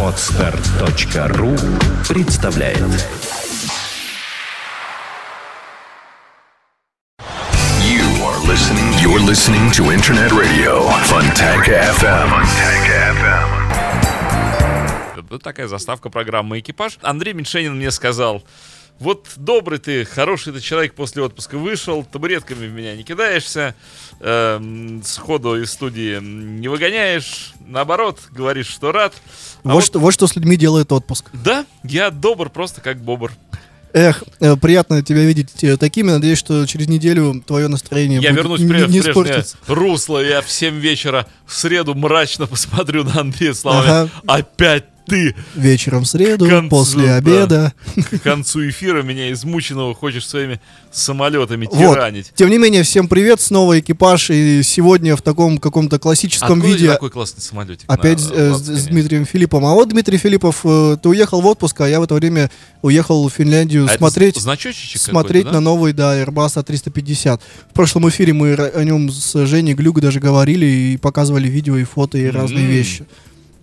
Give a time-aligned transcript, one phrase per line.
[0.00, 1.56] Отстар.ру
[2.08, 2.78] представляет
[7.80, 8.92] You are listening.
[9.02, 12.28] You're listening to Internet Radio Funtank FM.
[12.30, 13.44] Funtank FM.
[15.30, 17.00] Вот такая заставка программы «Экипаж».
[17.02, 18.44] Андрей Меньшенин мне сказал,
[19.00, 23.74] вот добрый ты, хороший ты человек после отпуска вышел, табуретками в меня не кидаешься,
[24.20, 29.14] эм, сходу из студии не выгоняешь, наоборот, говоришь, что рад.
[29.64, 31.30] А вот, что, вот что с людьми делает отпуск.
[31.32, 33.32] Да, я добр просто как бобр.
[33.92, 36.10] Эх, э, приятно тебя видеть э, такими.
[36.10, 39.56] Надеюсь, что через неделю твое настроение Я будет вернусь не, в прежнее, не испортится.
[39.68, 40.18] русло.
[40.18, 43.88] Я в 7 вечера в среду мрачно посмотрю на Андрея словами.
[43.88, 44.10] Ага.
[44.26, 45.34] Опять ты!
[45.54, 47.16] Вечером в среду, концу, после да.
[47.16, 47.72] обеда.
[48.10, 50.60] К концу эфира меня измученного хочешь своими
[50.92, 51.94] самолетами Вот.
[51.94, 52.32] тиранить.
[52.34, 54.30] Тем не менее, всем привет, снова экипаж.
[54.30, 57.84] И сегодня в таком каком-то классическом Откуда виде такой классный самолетик?
[57.88, 59.64] опять на э, с, с Дмитрием Филиппом.
[59.66, 62.50] А вот Дмитрий Филиппов, э, ты уехал в отпуск, а я в это время
[62.82, 64.36] уехал в Финляндию А смотреть...
[64.36, 65.60] смотреть какой-то, на да?
[65.60, 67.40] новый, да, Airbus A350.
[67.70, 71.84] В прошлом эфире мы о нем с Женей Глюк даже говорили и показывали видео и
[71.84, 72.70] фото и разные М.
[72.70, 73.04] вещи.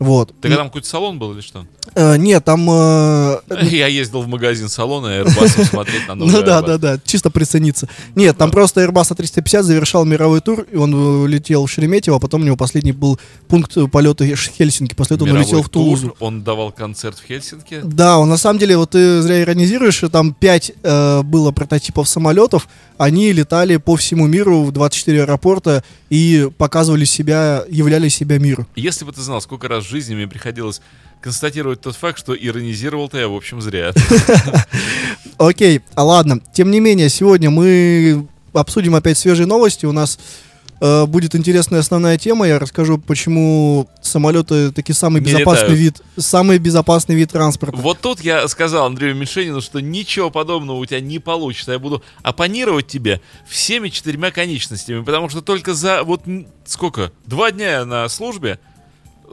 [0.02, 0.34] Вот.
[0.42, 1.68] Так а там какой-то салон был или что?
[1.94, 2.68] Э, нет, там...
[2.68, 3.38] э,
[3.70, 7.88] Я ездил в магазин салона Airbus смотреть на новый Ну да, да, да, чисто прицениться.
[8.16, 12.20] Нет, там просто Airbus A350 завершал мировой тур, и он э, летел в Шереметьево, а
[12.20, 15.70] потом у него последний был пункт э, полета Ш- Хельсинки, после этого он улетел в
[15.70, 16.16] Тулузу.
[16.20, 17.82] Он давал концерт в Хельсинки.
[17.84, 20.74] Да, он на самом деле, вот ты зря иронизируешь, там 5
[21.26, 28.10] было прототипов самолетов, они летали по всему миру в 24 аэропорта и показывали себя, являли
[28.10, 28.66] себя миру.
[28.76, 30.82] Если бы ты знал, сколько раз в жизни мне приходилось
[31.22, 33.94] констатировать тот факт, что иронизировал-то я, в общем, зря.
[35.38, 36.42] Окей, а ладно.
[36.54, 39.86] Тем не менее, сегодня мы обсудим опять свежие новости.
[39.86, 40.20] У нас
[40.82, 42.48] э, будет интересная основная тема.
[42.48, 45.80] Я расскажу, почему самолеты таки самый Не безопасный летают.
[45.80, 47.78] вид, самый безопасный вид транспорта.
[47.78, 51.72] Вот тут я сказал Андрею Меньшенину, что ничего подобного у тебя не получится.
[51.72, 56.22] Я буду оппонировать тебе всеми четырьмя конечностями, потому что только за вот
[56.66, 57.12] сколько?
[57.26, 58.60] Два дня на службе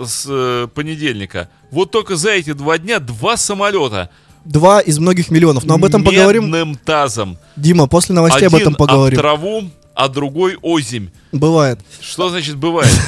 [0.04, 1.48] с э, понедельника.
[1.70, 4.10] Вот только за эти два дня два самолета.
[4.44, 5.64] Два из многих миллионов.
[5.64, 6.44] Но об этом поговорим.
[6.44, 7.36] Медным тазом.
[7.56, 9.18] Дима, после новостей об Один этом поговорим.
[9.18, 9.64] об траву,
[9.94, 11.10] а другой озимь.
[11.32, 11.80] Бывает.
[12.00, 12.90] Что значит бывает?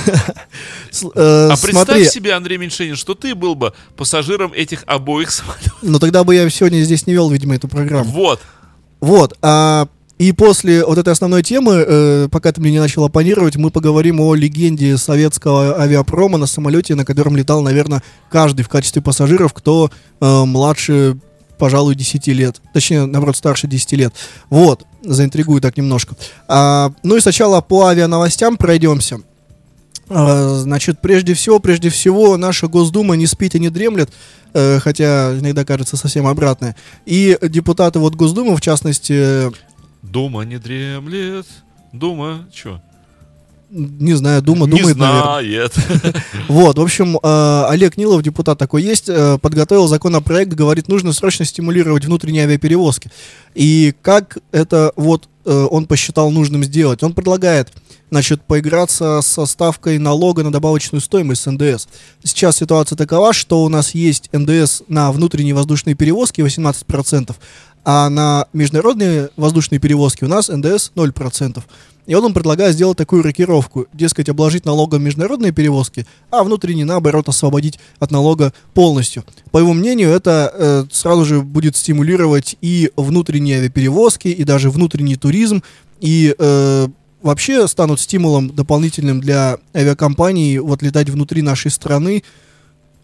[1.14, 5.76] Э, А представь себе, Андрей Меньшенин, что ты был бы пассажиром этих обоих самолетов.
[5.82, 8.10] но тогда бы я сегодня здесь не вел, видимо, эту программу.
[8.10, 8.40] Вот.
[9.00, 9.38] Вот.
[9.40, 9.86] а,
[10.20, 14.20] и после вот этой основной темы, э, пока ты мне не начал оппонировать, мы поговорим
[14.20, 19.90] о легенде советского авиапрома на самолете, на котором летал, наверное, каждый в качестве пассажиров, кто
[20.20, 21.16] э, младше,
[21.56, 22.60] пожалуй, 10 лет.
[22.74, 24.12] Точнее, наоборот, старше 10 лет.
[24.50, 24.84] Вот.
[25.02, 26.14] Заинтригую так немножко.
[26.48, 29.20] А, ну и сначала по авиановостям пройдемся.
[30.10, 34.10] А, Значит, прежде всего, прежде всего, наша Госдума не спит и не дремлет,
[34.52, 36.76] э, хотя иногда кажется совсем обратное.
[37.06, 39.50] И депутаты вот Госдумы, в частности,
[40.10, 41.46] Дума не дремлет.
[41.92, 42.80] Дума, чё?
[43.70, 45.22] не знаю, Дума не думает, наверное.
[45.22, 45.72] знает.
[46.48, 51.44] Вот, в общем, э, Олег Нилов, депутат такой есть, э, подготовил законопроект, говорит, нужно срочно
[51.44, 53.10] стимулировать внутренние авиаперевозки.
[53.54, 57.04] И как это вот э, он посчитал нужным сделать?
[57.04, 57.68] Он предлагает,
[58.10, 61.86] значит, поиграться со ставкой налога на добавочную стоимость с НДС.
[62.22, 67.34] Сейчас ситуация такова, что у нас есть НДС на внутренние воздушные перевозки 18%,
[67.84, 71.62] а на международные воздушные перевозки у нас НДС 0%.
[72.06, 77.78] И он предлагает сделать такую рокировку, дескать, обложить налогом международные перевозки, а внутренние, наоборот, освободить
[78.00, 79.24] от налога полностью.
[79.52, 85.14] По его мнению, это э, сразу же будет стимулировать и внутренние авиаперевозки, и даже внутренний
[85.14, 85.62] туризм,
[86.00, 86.88] и э,
[87.22, 92.22] вообще станут стимулом дополнительным для авиакомпаний вот летать внутри нашей страны.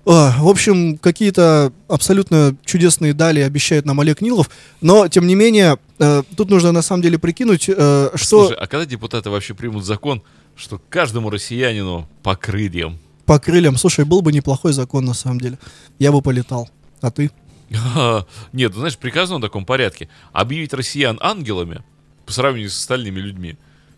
[0.05, 4.51] А, в общем, какие-то абсолютно чудесные дали обещает нам Олег Нилов,
[4.81, 8.67] но, тем не менее, э, тут нужно на самом деле прикинуть, э, что Слушай, а
[8.69, 10.23] когда депутаты вообще примут закон,
[10.55, 12.99] что каждому россиянину по крыльям?
[13.27, 15.59] по крыльям, слушай, был бы неплохой закон на самом деле,
[15.99, 16.71] я бы полетал,
[17.01, 17.31] а ты?
[18.53, 20.09] Нет, ну, знаешь, приказано в таком порядке.
[20.33, 21.83] Объявить россиян ангелами
[22.25, 23.57] по сравнению с остальными людьми.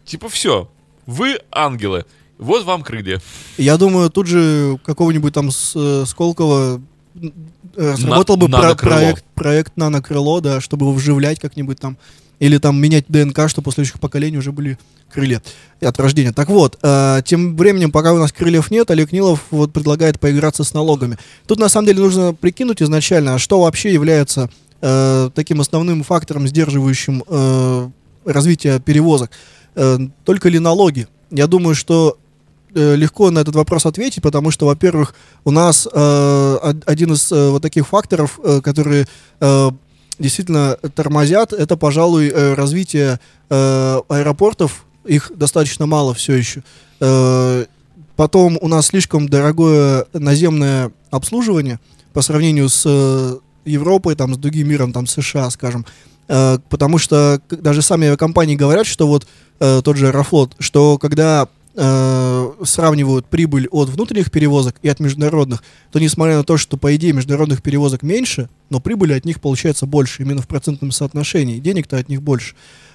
[0.08, 0.70] Типа все,
[1.06, 2.04] вы ангелы,
[2.38, 3.20] вот вам крылья.
[3.58, 6.80] Я думаю, тут же какого-нибудь там с, э, Сколково
[7.20, 7.32] м,
[7.76, 11.98] э, сработал бы про- проект, проект нанокрыло, да, чтобы его вживлять как-нибудь там.
[12.38, 14.78] Или там менять ДНК, чтобы у следующих поколений уже были
[15.12, 15.42] крылья
[15.80, 16.32] от рождения.
[16.32, 20.62] Так вот, э, тем временем, пока у нас крыльев нет, Олег Нилов вот предлагает поиграться
[20.62, 21.18] с налогами.
[21.48, 24.48] Тут на самом деле нужно прикинуть изначально, а что вообще является
[24.80, 27.88] э, таким основным фактором, сдерживающим э,
[28.24, 29.32] развитие перевозок.
[29.78, 31.06] Э, только ли налоги?
[31.30, 32.18] Я думаю, что
[32.74, 35.14] э, легко на этот вопрос ответить, потому что, во-первых,
[35.44, 39.06] у нас э, од- один из вот таких факторов, которые
[40.18, 44.84] действительно тормозят, это, пожалуй, развитие аэропортов.
[45.04, 46.62] Их достаточно мало все еще.
[48.16, 51.78] Потом у нас слишком дорогое наземное обслуживание
[52.12, 55.86] по сравнению с Европой, там, с другим миром, там, США, скажем.
[56.28, 59.26] Э, потому что даже сами авиакомпании говорят, что вот
[59.60, 65.62] э, тот же Аэрофлот, что когда э, сравнивают прибыль от внутренних перевозок и от международных,
[65.92, 69.86] то несмотря на то, что по идее международных перевозок меньше, но прибыли от них получается
[69.86, 72.54] больше, именно в процентном соотношении, денег-то от них больше.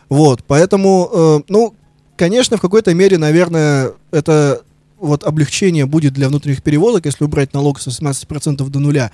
[0.10, 1.74] Вот, поэтому, э, ну,
[2.18, 4.62] конечно, в какой-то мере, наверное, это
[5.00, 9.12] вот облегчение будет для внутренних перевозок, если убрать налог со 17% до нуля.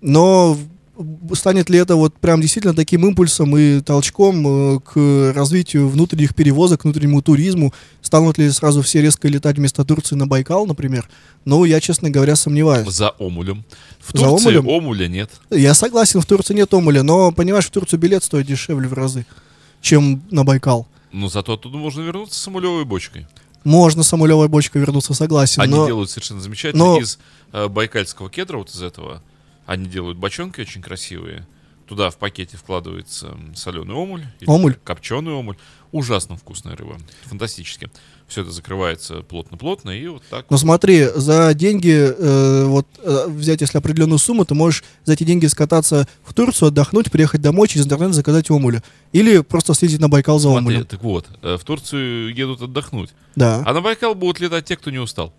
[0.00, 0.56] Но
[1.34, 6.80] станет ли это вот прям действительно таким импульсом и толчком э, к развитию внутренних перевозок,
[6.80, 7.72] к внутреннему туризму?
[8.02, 11.08] Станут ли сразу все резко летать вместо Турции на Байкал, например?
[11.44, 12.88] Ну, я, честно говоря, сомневаюсь.
[12.88, 13.64] За Омулем.
[14.00, 14.68] В За Турции Омулем?
[14.68, 15.30] Омуля нет.
[15.50, 19.26] Я согласен, в Турции нет омуля, но, понимаешь, в Турцию билет стоит дешевле в разы,
[19.80, 20.86] чем на Байкал.
[21.12, 23.26] Но зато оттуда можно вернуться с самолевой бочкой.
[23.64, 25.86] Можно самолевой бочкой вернуться, согласен, Они но...
[25.86, 27.18] делают совершенно замечательно но- из
[27.52, 29.22] э, байкальского кедра, вот из этого.
[29.68, 31.46] Они делают бочонки очень красивые.
[31.86, 34.24] Туда в пакете вкладывается соленый омуль.
[34.46, 34.76] Омуль?
[34.82, 35.56] Копченый омуль.
[35.92, 36.96] Ужасно вкусная рыба.
[37.24, 37.90] Фантастически.
[38.26, 40.46] Все это закрывается плотно-плотно и вот так.
[40.48, 45.24] Но смотри, за деньги, э, вот э, взять, если определенную сумму, ты можешь за эти
[45.24, 48.82] деньги скататься в Турцию, отдохнуть, приехать домой, через интернет заказать омуля.
[49.12, 50.86] Или просто съездить на Байкал за Смотри, омулем.
[50.86, 53.10] так вот, э, в Турцию едут отдохнуть.
[53.36, 53.62] Да.
[53.66, 55.34] А на Байкал будут летать те, кто не устал.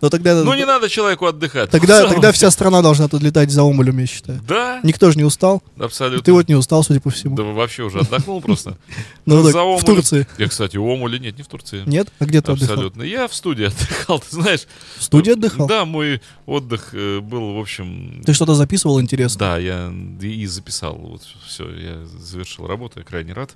[0.00, 1.70] Но тогда, Ну, не надо человеку отдыхать.
[1.70, 4.40] тогда, Ну, тогда вся страна должна тут летать за омулем, я считаю.
[4.46, 5.62] Да, Никто же не устал.
[5.78, 6.22] абсолютно.
[6.24, 7.36] Ты вот не устал, судя по всему.
[7.36, 8.76] Да вообще уже отдохнул просто.
[9.26, 9.84] Ну, так, в.
[9.84, 10.26] Турции.
[10.38, 11.82] Я, кстати, у Омуля нет, не в Турции.
[11.84, 12.08] Нет?
[12.18, 12.74] А где ты отдыхал?
[12.74, 13.02] Абсолютно.
[13.02, 14.66] Я в студии отдыхал, ты знаешь.
[14.96, 15.66] В студии отдыхал?
[15.66, 18.22] Да, мой отдых э, был, в общем...
[18.24, 19.38] Ты что-то записывал интересно?
[19.38, 19.92] Да, я
[20.22, 20.94] и записал.
[20.94, 23.50] Вот все, я завершил работу, я крайне рад.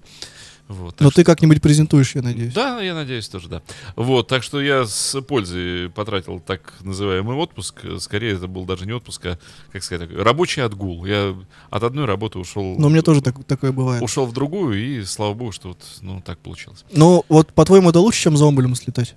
[0.69, 2.55] Вот, Но что- ты как-нибудь презентуешь, я надеюсь.
[2.55, 3.63] Да, я надеюсь тоже, да.
[3.95, 7.85] Вот, так что я с пользой потратил так называемый отпуск.
[7.99, 9.39] Скорее, это был даже не отпуск, а,
[9.71, 11.05] как сказать, рабочий отгул.
[11.05, 11.35] Я
[11.69, 12.77] от одной работы ушел...
[12.79, 14.03] Но у меня тоже так- такое бывает.
[14.03, 16.85] Ушел в другую, и слава богу, что вот, ну, так получилось.
[16.93, 19.15] Ну, вот по-твоему, это лучше, чем за омулем слетать?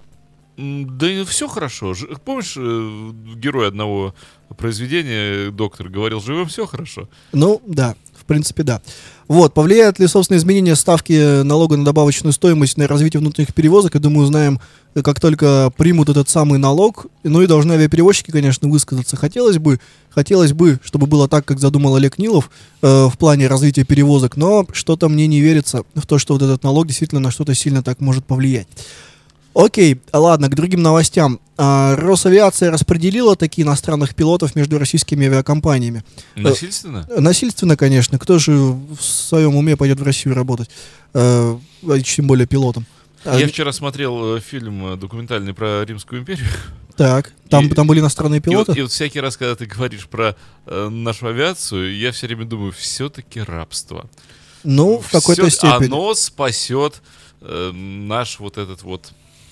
[0.58, 1.94] Да и все хорошо.
[1.94, 4.16] Ж- Помнишь, э, герой одного
[4.58, 7.08] произведения, доктор, говорил, живем все хорошо.
[7.34, 8.82] Ну, да, в принципе, да.
[9.28, 13.94] Вот, повлияет ли, собственно, изменение ставки налога на добавочную стоимость на развитие внутренних перевозок?
[13.94, 14.60] Я думаю, узнаем,
[15.04, 17.06] как только примут этот самый налог.
[17.24, 19.16] Ну и должны авиаперевозчики, конечно, высказаться.
[19.16, 19.80] Хотелось бы,
[20.10, 22.50] хотелось бы, чтобы было так, как задумал Олег Нилов
[22.82, 26.64] э, в плане развития перевозок, но что-то мне не верится в то, что вот этот
[26.64, 28.68] налог действительно на что-то сильно так может повлиять.
[29.56, 31.40] Окей, ладно, к другим новостям.
[31.58, 36.04] А, Росавиация распределила такие иностранных пилотов между российскими авиакомпаниями.
[36.36, 37.08] Насильственно?
[37.18, 38.20] Насильственно, конечно.
[38.20, 40.70] Кто же в своем уме пойдет в Россию работать?
[41.14, 41.58] Э,
[41.88, 42.86] а тем более пилотом.
[43.24, 46.46] А, Я вчера смотрел э, фильм э, документальный про Римскую империю.
[46.98, 48.80] Так, там, И- там были иностранные И вот, пилоты?
[48.80, 50.36] и вот всякий раз, когда ты говоришь про
[50.66, 54.10] э, нашу авиацию, я все время думаю, все-таки рабство.
[54.64, 55.88] ну, в какой-то степени.
[55.88, 57.02] Оно спасет
[57.42, 59.12] э, наш вот этот вот...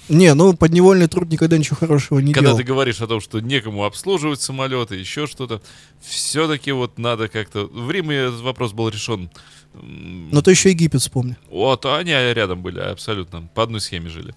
[0.10, 2.58] Не, ну, подневольный труд никогда ничего хорошего не Когда делал.
[2.58, 5.62] ты говоришь о том, что некому обслуживать самолеты, еще что-то,
[6.02, 7.66] все-таки вот надо как-то...
[7.68, 9.30] В Риме этот вопрос был решен.
[9.74, 11.38] Но ты еще Египет вспомни.
[11.50, 13.44] Вот, а они рядом были, абсолютно.
[13.56, 14.36] По одной схеме жили.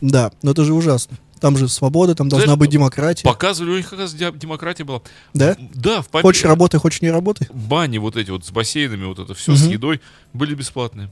[0.00, 1.18] Да, но это же ужасно.
[1.40, 3.24] Там же свобода, там должна Знаешь, быть демократия.
[3.26, 5.00] Показывали, у них как раз де- демократия была.
[5.32, 5.56] Да?
[5.74, 7.48] Да, в Помпе- Хочешь работай, хочешь не работай.
[7.52, 9.70] Бани вот эти вот с бассейнами, вот это все с Мгм.
[9.72, 10.00] едой
[10.34, 11.10] были бесплатные.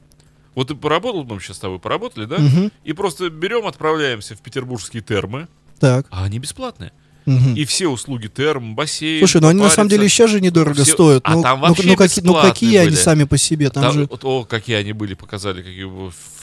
[0.59, 2.37] Вот ты поработал, мы сейчас с тобой поработали, да?
[2.37, 2.73] Мгм.
[2.83, 5.47] И просто берем, отправляемся в петербургские термы,
[5.79, 6.09] Так.
[6.11, 6.91] а они бесплатные.
[7.29, 7.55] Мгм.
[7.55, 9.21] И все услуги терм, бассейн.
[9.21, 9.77] Слушай, ну они на париться.
[9.77, 11.23] самом деле сейчас же недорого Все- стоят.
[11.25, 12.97] а ну, там ну, вообще ну, какие, ну, какие они были.
[12.99, 13.71] сами по себе?
[13.71, 14.07] Там Там же...
[14.11, 15.87] вот, о, какие они были, показали, какие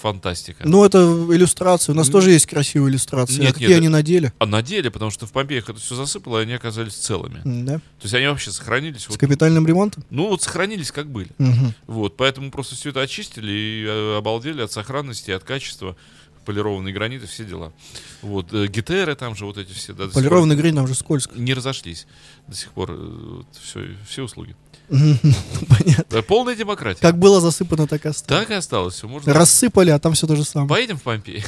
[0.01, 0.63] фантастика.
[0.68, 1.00] Ну, это
[1.32, 1.94] иллюстрация.
[1.94, 2.13] У нас М.
[2.13, 3.39] тоже есть красивые иллюстрации.
[3.42, 4.34] Нет, а какие нет, они на деле?
[4.39, 7.42] А на деле, потому что в Помпеях это все засыпало, и они оказались целыми.
[7.44, 7.75] Да?
[7.77, 9.04] То есть они вообще сохранились.
[9.04, 10.04] С Вот, капитальным ремонтом?
[10.10, 11.30] ну вот сохранились как были.
[11.38, 11.74] Мгм.
[11.88, 15.96] Вот, поэтому просто все это очистили и э, обалдели от сохранности, от качества,
[16.46, 17.74] полированные граниты, все дела.
[18.22, 21.38] Вот, э, гитеры там же, вот эти все, да, Полированный грейн, там же скользко.
[21.38, 22.08] не разошлись
[22.48, 22.98] до сих пор,
[23.62, 24.56] все, все услуги.
[24.89, 26.06] Понятно.
[26.10, 27.00] Да, полная демократия.
[27.01, 28.42] Как было засыпано, так и осталось.
[28.44, 28.96] Так и осталось.
[28.96, 29.34] Все, можно.
[29.34, 30.70] Рассыпали, а там все то же самое.
[30.70, 31.44] Поедем в Помпеи?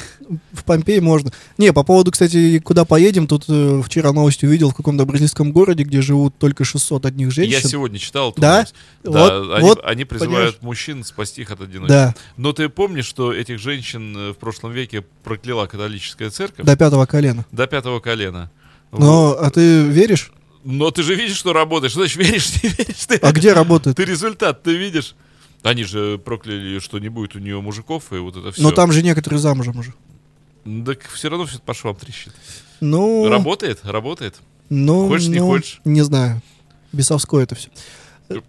[0.51, 1.31] В Помпеи можно.
[1.57, 5.83] Не, по поводу, кстати, куда поедем, тут э, вчера новость увидел в каком-то бразильском городе,
[5.83, 7.53] где живут только 600 одних женщин.
[7.53, 8.33] Я сегодня читал.
[8.37, 8.53] Да?
[8.57, 8.73] новость.
[9.03, 9.13] Вот-
[9.49, 10.55] Да, они, вот, они призывают понимаешь?
[10.61, 11.87] мужчин спасти их от одиночества.
[11.87, 16.75] Да, Но ты помнишь, что этих женщин э, в прошлом веке прокляла католическая церковь до
[16.75, 17.45] пятого колена.
[17.51, 18.51] до пятого колена?
[18.91, 20.31] Но, а ты веришь?
[20.69, 21.91] Но ты же видишь, что работает.
[21.91, 23.05] Что значит веришь, не веришь?
[23.07, 23.95] Ты, А где работает?
[23.95, 25.15] ты результат, ты видишь?
[25.63, 28.61] Они же прокляли, что не будет у нее мужиков, и вот это все.
[28.61, 29.93] Но там же некоторые замужем уже.
[30.85, 32.33] Так все равно все по швам трещит.
[32.81, 34.35] Ну, Работает, работает.
[34.69, 35.79] ну, Хочешь, не ну, хочешь?
[35.85, 36.41] Не знаю.
[36.91, 37.69] Бесовское это все.
[38.29, 38.41] Что,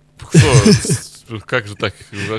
[0.72, 1.08] с-
[1.47, 1.94] как же так?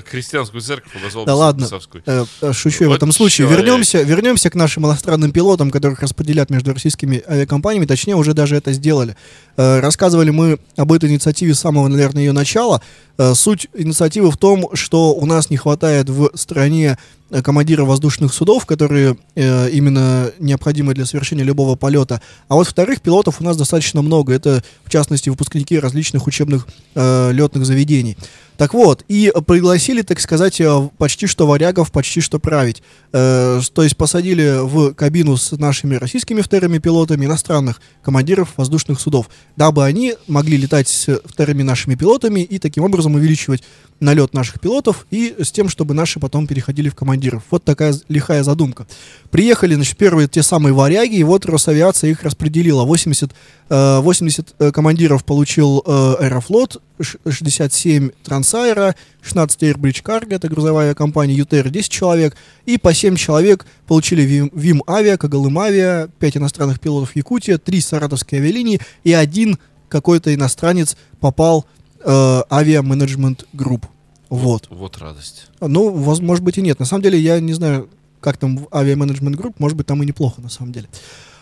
[0.06, 1.68] Христианскую церковь обозвал Да ладно.
[2.06, 3.48] Э, Шучу я в этом случае.
[3.48, 7.86] Вернемся, вернемся к нашим иностранным пилотам, которых распределят между российскими авиакомпаниями.
[7.86, 9.16] Точнее, уже даже это сделали.
[9.58, 12.82] Э, Рассказывали мы об этой инициативе с самого, наверное, ее начала.
[13.20, 16.98] Э, Суть инициативы в том, что у нас не хватает в стране
[17.30, 22.22] э, командиров воздушных судов, которые э, именно необходимы для совершения любого полета.
[22.48, 24.34] А вот вторых пилотов у нас достаточно много.
[24.34, 28.16] Это, в частности, выпускники различных учебных э, летных заведений.
[28.60, 32.84] Так вот, и пригласили, так сказать, э, почти что варягов, почти что править.
[33.14, 39.30] Э, то есть посадили в кабину с нашими российскими вторыми пилотами иностранных командиров воздушных судов,
[39.56, 43.64] дабы они могли летать с вторыми нашими пилотами и таким образом увеличивать
[44.00, 47.44] налет наших пилотов и с тем, чтобы наши потом переходили в командиров.
[47.52, 48.88] Вот такая лихая задумка.
[49.30, 52.84] Приехали, значит, первые те самые варяги, и вот Росавиация их распределила.
[52.84, 53.32] 80,
[53.70, 60.94] э, 80 э, командиров получил э, Аэрофлот, ш- 67 Трансайра, 16 Airbridge Cargo, это грузовая
[60.96, 62.36] компания, ЮТР 10 человек,
[62.66, 64.22] и по 7 человек получили
[64.54, 69.58] Вим, Авиа, Кагалым Авиа, 5 иностранных пилотов Якутия, 3 Саратовские авиалинии и один
[69.90, 71.66] какой-то иностранец попал
[72.04, 73.86] э, авиаменеджмент групп.
[74.30, 74.68] Вот.
[74.70, 75.48] Вот радость.
[75.60, 76.80] Ну, воз- может быть и нет.
[76.80, 77.90] На самом деле, я не знаю,
[78.22, 80.88] как там в авиаменеджмент групп, может быть, там и неплохо, на самом деле.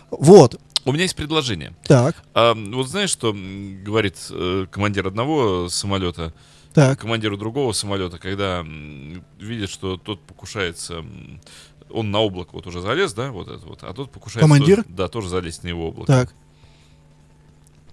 [0.09, 0.59] Вот.
[0.85, 1.75] У меня есть предложение.
[1.85, 3.35] Так, А, вот знаешь, что
[3.83, 6.33] говорит э, командир одного самолета
[6.73, 6.99] так.
[6.99, 11.41] командиру другого самолета, когда м, видит, что тот покушается, м,
[11.89, 14.39] он на облако вот уже залез, да, вот это вот, а тот покушается...
[14.47, 14.77] Командир?
[14.83, 16.07] тоже- да, тоже залезть на его облако.
[16.07, 16.33] Так.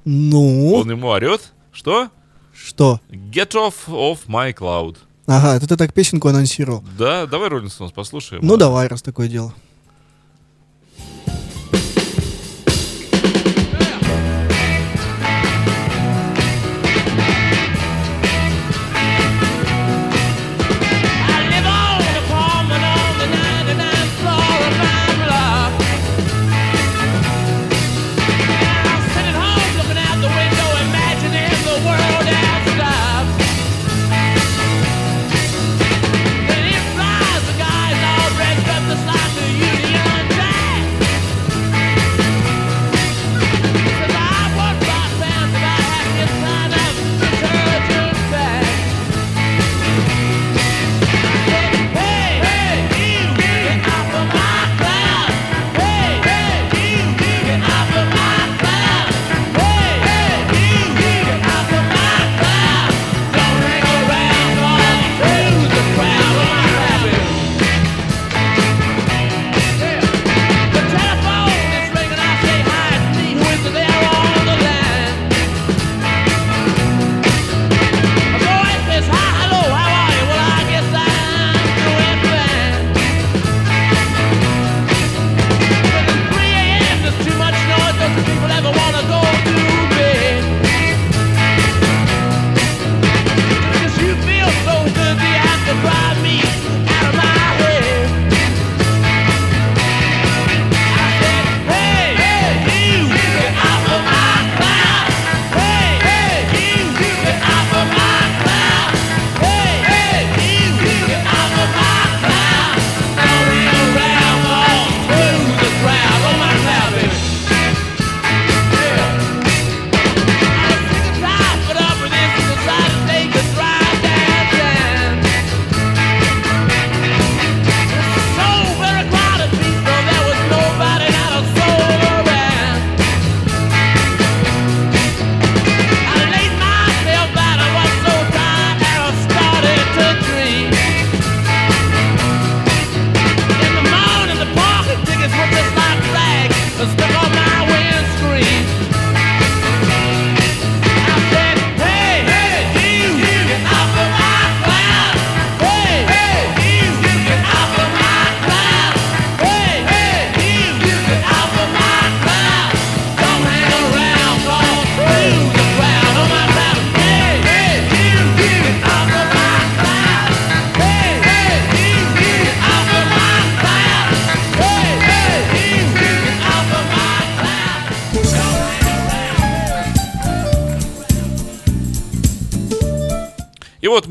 [0.04, 2.10] Ну, Он ему орет, что?
[2.54, 3.00] Что?
[3.10, 4.96] Get off of my cloud.
[5.26, 6.84] Ага, ты так песенку анонсировал.
[6.98, 8.44] Да, давай Роллинг Стоунс послушаем.
[8.44, 9.54] Ну, давай, раз такое дело.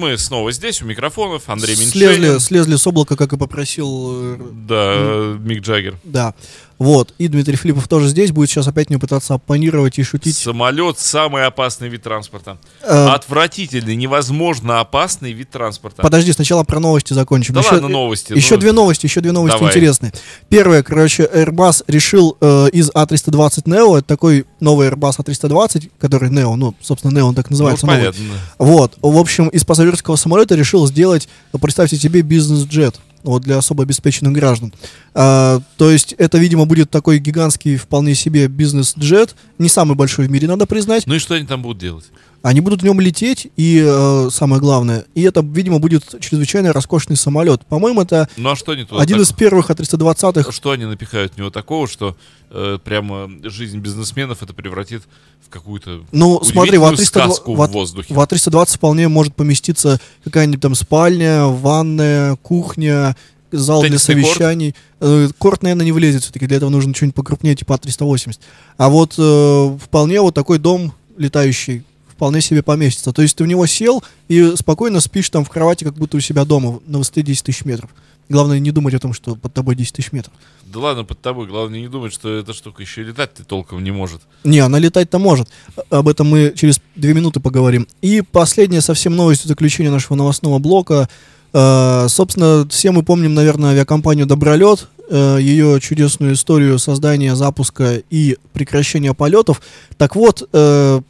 [0.03, 2.39] Мы снова здесь, у микрофонов, Андрей Слезли, Меньшенин.
[2.41, 5.97] слезли с облака, как и попросил э, Да, Мик Джаггер.
[6.03, 6.33] Да.
[6.79, 7.13] Вот.
[7.17, 10.35] И Дмитрий Филиппов тоже здесь будет сейчас опять мне пытаться оппонировать и шутить.
[10.35, 12.57] Самолет самый опасный вид транспорта.
[12.81, 16.01] Э, Отвратительный, невозможно опасный вид транспорта.
[16.01, 17.53] Подожди, сначала про новости закончим.
[17.53, 18.33] Да еще, ладно, новости.
[18.33, 19.71] Еще ну, две новости, еще две новости давай.
[19.71, 20.13] интересные.
[20.49, 26.55] Первое, короче, Airbus решил э, из A320 Neo, это такой новый Airbus A320, который Neo,
[26.55, 27.85] ну, собственно, Neo он так ну, называется.
[27.85, 27.99] новый.
[27.99, 28.23] понятно.
[28.57, 32.99] Вот, в общем, из пассажирского самолета решил сделать, представьте себе, бизнес-джет.
[33.23, 34.73] Вот для особо обеспеченных граждан.
[35.13, 39.35] А, то есть это, видимо, будет такой гигантский, вполне себе бизнес-джет.
[39.57, 41.07] Не самый большой в мире, надо признать.
[41.07, 42.05] Ну и что они там будут делать?
[42.43, 47.15] Они будут в нем лететь, и э, самое главное, и это, видимо, будет чрезвычайно роскошный
[47.15, 47.65] самолет.
[47.67, 50.51] По-моему, это Ну а что они туда один так- из первых А320-х.
[50.51, 52.17] Что они напихают в него такого, что
[52.51, 55.03] э, прямо жизнь бизнесменов это превратит
[55.41, 58.13] в какую-то Ну, смотри, в удивительную А320, сказку в А- в воздухе.
[58.13, 63.15] в А320 вполне может поместиться какая-нибудь там спальня, ванная, кухня,
[63.53, 64.27] зал для Теннисный корт?
[64.27, 64.75] совещаний.
[64.99, 68.37] Э, Корт, наверное, не влезет все-таки, для этого нужно что-нибудь покрупнее, типа А380.
[68.75, 71.83] А вот э, вполне вот такой дом летающий
[72.13, 73.11] вполне себе поместится.
[73.11, 76.19] То есть ты в него сел и спокойно спишь там в кровати, как будто у
[76.19, 77.89] себя дома на высоте 10 тысяч метров.
[78.29, 80.33] Главное не думать о том, что под тобой 10 тысяч метров.
[80.65, 81.45] Да ладно, под тобой.
[81.47, 84.21] Главное не думать, что эта штука еще и летать-то толком не может.
[84.43, 85.49] Не, она летать-то может.
[85.75, 87.87] А- Об этом мы через две минуты поговорим.
[88.01, 91.09] И последняя совсем новость заключения нашего новостного блока.
[91.51, 98.37] Э, собственно, все мы помним, наверное, авиакомпанию «Добролет», э, ее чудесную историю создания, запуска и
[98.53, 99.61] прекращения полетов.
[99.97, 101.01] Так вот, э,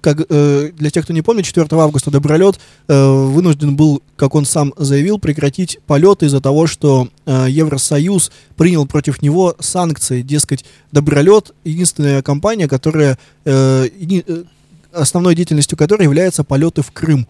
[0.00, 2.58] как, э, для тех, кто не помнит, 4 августа Добролет
[2.88, 8.86] э, вынужден был, как он сам заявил, прекратить полеты из-за того, что э, Евросоюз принял
[8.86, 10.22] против него санкции.
[10.22, 14.44] Дескать, Добролет единственная компания, которая э, еди- э,
[14.92, 17.26] основной деятельностью которой является полеты в Крым.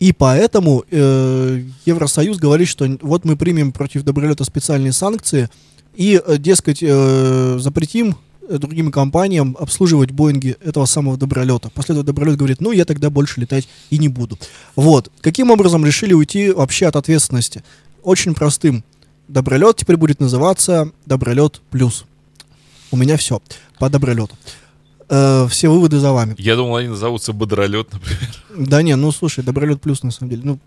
[0.00, 5.48] И поэтому э, Евросоюз говорит, что вот мы примем против Добролета специальные санкции
[5.94, 8.16] и, э, дескать, э, запретим
[8.58, 11.70] другим компаниям обслуживать Боинги этого самого Добролета.
[11.70, 14.38] После этого Добролет говорит, ну, я тогда больше летать и не буду.
[14.76, 15.10] Вот.
[15.20, 17.62] Каким образом решили уйти вообще от ответственности?
[18.02, 18.84] Очень простым.
[19.28, 22.04] Добролет теперь будет называться Добролет Плюс.
[22.90, 23.40] У меня все
[23.78, 24.36] по Добролету.
[25.08, 26.34] Э, все выводы за вами.
[26.38, 28.34] Я думал, они назовутся Бодролет, например.
[28.56, 30.42] Да не, ну слушай, Добролет плюс на самом деле.
[30.44, 30.58] Ну,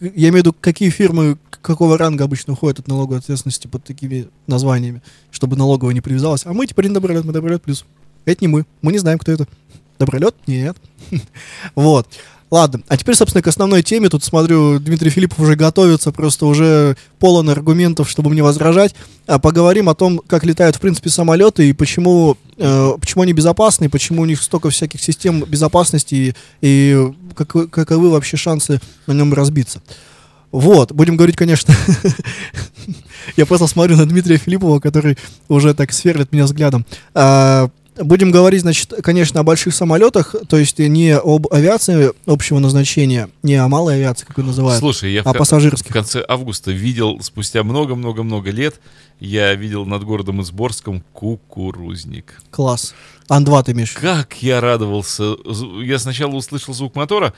[0.00, 4.28] я имею в виду, какие фирмы какого ранга обычно уходят от налоговой ответственности под такими
[4.46, 6.46] названиями, чтобы налоговая не привязалась.
[6.46, 7.84] А мы теперь не Добролет, мы Добролет плюс.
[8.24, 8.64] Это не мы.
[8.82, 9.46] Мы не знаем, кто это.
[9.98, 10.34] Добролет?
[10.46, 10.76] Нет.
[11.74, 12.08] Вот.
[12.48, 14.08] Ладно, а теперь, собственно, к основной теме.
[14.08, 18.94] Тут смотрю, Дмитрий Филиппов уже готовится, просто уже полон аргументов, чтобы мне возражать.
[19.26, 23.90] А поговорим о том, как летают, в принципе, самолеты и почему, э, почему они безопасны,
[23.90, 29.34] почему у них столько всяких систем безопасности и, и каковы, каковы вообще шансы на нем
[29.34, 29.82] разбиться.
[30.56, 31.74] Вот, будем говорить, конечно,
[33.36, 36.86] я просто смотрю на Дмитрия Филиппова, который уже так сверлит меня взглядом.
[37.14, 43.30] А, Будем говорить, значит, конечно, о больших самолетах, то есть не об авиации общего назначения,
[43.42, 45.90] не о малой авиации, как ее называют, Слушай, я а пассажирских.
[45.90, 48.80] в конце августа видел, спустя много-много-много лет,
[49.18, 52.38] я видел над городом Изборском кукурузник.
[52.50, 52.94] Класс.
[53.30, 53.92] Ан-2 ты имеешь?
[53.92, 55.34] Как я радовался.
[55.82, 57.32] Я сначала услышал звук мотора,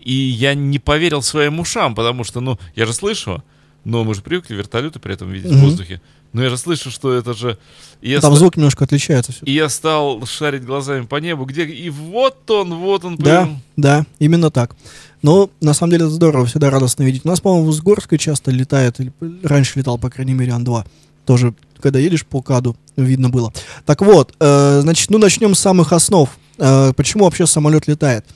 [0.00, 3.42] и я не поверил своим ушам, потому что, ну, я же слышу,
[3.84, 5.64] но мы же привыкли вертолеты при этом видеть в Мгм.
[5.64, 6.00] воздухе.
[6.32, 7.56] Но я же слышу, что это же...
[8.02, 9.44] И я, Там ста- звук немножко отличается все.
[9.46, 11.64] и я стал шарить глазами по небу, где...
[11.64, 13.16] И вот он, вот он.
[13.16, 13.62] Да, прям.
[13.76, 14.76] да, именно так.
[15.22, 17.22] Но на самом деле это здорово, всегда радостно видеть.
[17.24, 18.98] У нас, по-моему, в Узгорской часто летает,
[19.44, 20.84] раньше летал, по крайней мере, Ан-2.
[21.24, 23.52] Тоже, когда едешь по КАДу, видно было.
[23.86, 26.28] Так вот, э, значит, ну начнем с самых основ.
[26.58, 28.24] Э, почему вообще самолет летает?
[28.28, 28.32] Э,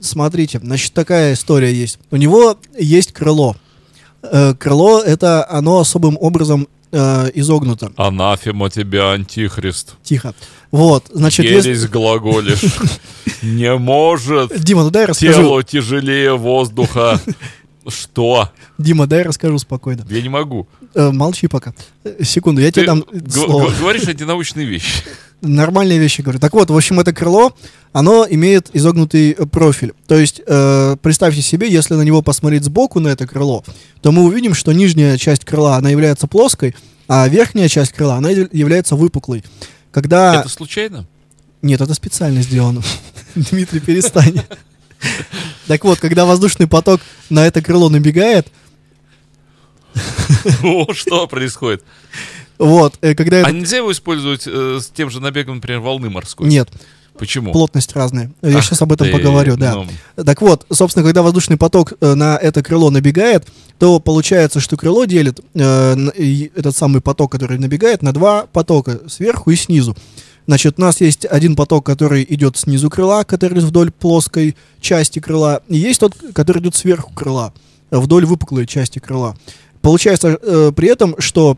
[0.00, 1.98] смотрите, значит, такая история есть.
[2.10, 3.56] У него есть крыло.
[4.22, 7.92] Э, крыло это оно особым образом э, изогнуто.
[7.96, 9.94] Анафема тебя, антихрист.
[10.02, 10.34] Тихо.
[10.70, 11.70] Вот, значит, если...
[11.70, 12.62] Ересь глаголишь.
[13.42, 15.32] Не может Дима, ну дай расскажу.
[15.32, 17.20] тело тяжелее воздуха.
[17.88, 18.50] Что?
[18.78, 20.04] Дима, дай расскажу спокойно.
[20.10, 20.68] Я не могу.
[20.94, 21.72] Э, молчи пока.
[22.04, 23.70] Э, секунду, я Ты тебе дам слово.
[23.78, 25.02] говоришь антинаучные вещи.
[25.40, 26.38] Нормальные вещи говорю.
[26.38, 27.54] Так вот, в общем, это крыло,
[27.92, 29.94] оно имеет изогнутый э, профиль.
[30.06, 33.64] То есть, э, представьте себе, если на него посмотреть сбоку, на это крыло,
[34.02, 36.74] то мы увидим, что нижняя часть крыла, она является плоской,
[37.08, 39.42] а верхняя часть крыла, она яв- является выпуклой.
[39.92, 40.40] Когда...
[40.40, 41.06] Это случайно?
[41.62, 42.82] Нет, это специально сделано.
[43.34, 44.42] Дмитрий, перестань.
[45.66, 48.48] Так вот, когда воздушный поток на это крыло набегает,
[50.62, 51.84] О, что происходит?
[52.58, 56.48] вот, э, когда А нельзя его использовать э, с тем же набегом, например, волны морской?
[56.48, 56.70] Нет.
[57.18, 57.52] Почему?
[57.52, 58.32] Плотность разная.
[58.40, 59.74] Я Ах сейчас об этом ты, поговорю, да.
[59.74, 60.24] ну.
[60.24, 63.46] Так вот, собственно, когда воздушный поток э, на это крыло набегает,
[63.78, 69.50] то получается, что крыло делит э, этот самый поток, который набегает, на два потока, сверху
[69.50, 69.94] и снизу.
[70.46, 75.62] Значит, у нас есть один поток, который идет снизу крыла, который вдоль плоской части крыла,
[75.68, 77.52] и есть тот, который идет сверху крыла,
[77.90, 79.36] вдоль выпуклой части крыла.
[79.82, 81.56] Получается э, при этом, что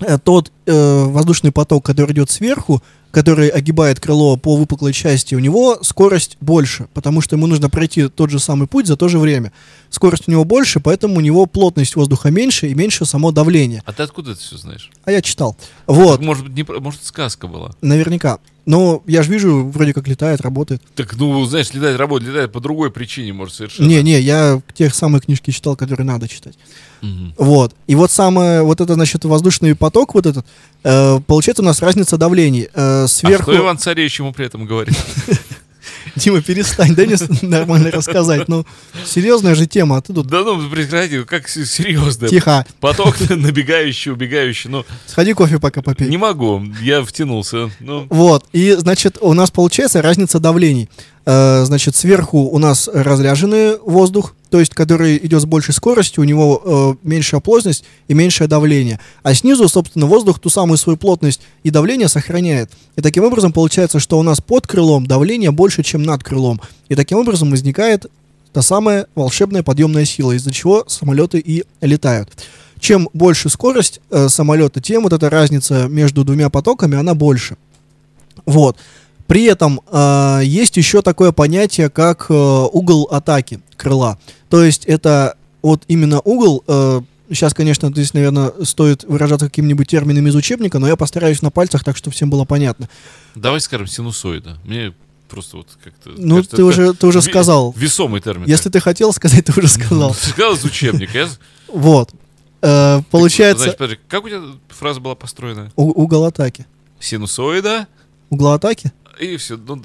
[0.00, 5.38] э, тот э, воздушный поток, который идет сверху, который огибает крыло по выпуклой части, у
[5.38, 9.18] него скорость больше, потому что ему нужно пройти тот же самый путь за то же
[9.18, 9.52] время.
[9.90, 13.82] Скорость у него больше, поэтому у него плотность воздуха меньше и меньше само давление.
[13.86, 14.90] А ты откуда это все знаешь?
[15.04, 15.56] А я читал.
[15.86, 17.72] Вот, Так, может быть, не, может, сказка была.
[17.80, 18.38] наверняка.
[18.66, 20.82] Но я же вижу, вроде как летает, работает.
[20.94, 23.86] Так, ну, знаешь, летает, работает, летает по другой причине, может, совершенно.
[23.86, 26.54] Не-не, я тех самые книжки читал, которые надо читать.
[27.00, 27.34] Мгм.
[27.38, 27.74] Вот.
[27.86, 30.46] И вот самое, вот это, значит, воздушный поток, вот этот,
[30.84, 32.68] э, получается у нас разница давлений.
[32.74, 33.44] Э, А сверху...
[33.52, 34.94] что Иван Царевич ему при этом говорит?
[36.16, 38.48] Дима, перестань, дай мне нормально рассказать.
[38.48, 38.66] Ну,
[39.04, 42.28] серьезная же тема, а ты тут Да ну, прекрати, как серьезно.
[42.28, 42.66] тихо.
[42.80, 44.70] Поток набегающий, убегающий.
[44.70, 46.08] Ну, Сходи кофе пока попей.
[46.08, 47.70] не могу, я втянулся.
[47.80, 50.88] Ну, Вот, и, значит, у нас получается разница давлений.
[51.26, 56.26] Э, значит, сверху у нас разряженный воздух, то есть, который идет с большей скоростью, у
[56.26, 56.62] него
[57.02, 58.98] э, меньшая плотность и меньшее давление.
[59.22, 62.70] А снизу, собственно, воздух ту самую свою плотность и давление сохраняет.
[62.96, 66.60] И таким образом получается, что у нас под крылом давление больше, чем над крылом.
[66.88, 68.06] И таким образом возникает
[68.52, 72.30] та самая волшебная подъемная сила, из-за чего самолеты и летают.
[72.80, 77.56] Чем больше скорость э, самолета, тем вот эта разница между двумя потоками, она больше.
[78.46, 78.76] Вот.
[79.30, 84.18] При этом э, есть еще такое понятие, как э, угол атаки крыла.
[84.48, 86.64] То есть это вот именно угол.
[86.66, 91.52] э, сейчас, конечно, здесь, наверное, стоит выражаться каким-нибудь термином из учебника, но я постараюсь на
[91.52, 92.88] пальцах, так что всем было понятно.
[93.36, 94.58] давай скажем синусоида.
[94.64, 94.94] Мне
[95.28, 96.10] просто вот как-то...
[96.16, 97.72] Ну, кажется, ты уже, ты уже сказал.
[97.76, 98.48] Весомый термин.
[98.48, 100.12] Если ты хотел сказать, ты уже сказал.
[100.12, 101.16] Сказал из учебника.
[101.16, 101.28] Я...
[101.68, 102.10] Вот.
[102.62, 103.76] Э, получается,
[104.08, 105.70] как у тебя фраза была построена?
[105.76, 106.66] угол атаки.
[106.98, 107.86] Синусоида
[108.30, 108.92] Угол атаки?
[109.20, 109.56] И все.
[109.56, 109.82] Ну,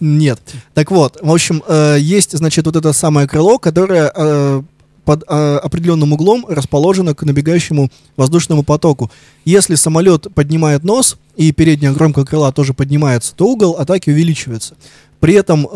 [0.00, 0.40] Нет.
[0.74, 4.62] Так вот, в общем, э, есть, значит, вот это самое крыло, которое э,
[5.04, 9.10] под э, определенным углом расположено к набегающему воздушному потоку.
[9.44, 14.76] Если самолет поднимает нос и передняя кромка крыла тоже поднимается, то угол атаки увеличивается.
[15.20, 15.68] При этом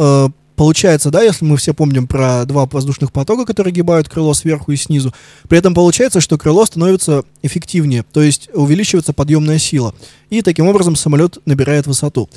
[0.58, 4.76] получается, да, если мы все помним про два воздушных потока, которые гибают крыло сверху и
[4.76, 5.14] снизу,
[5.48, 9.94] при этом получается, что крыло становится эффективнее, то есть увеличивается подъемная сила.
[10.28, 12.28] И таким образом самолет набирает высоту.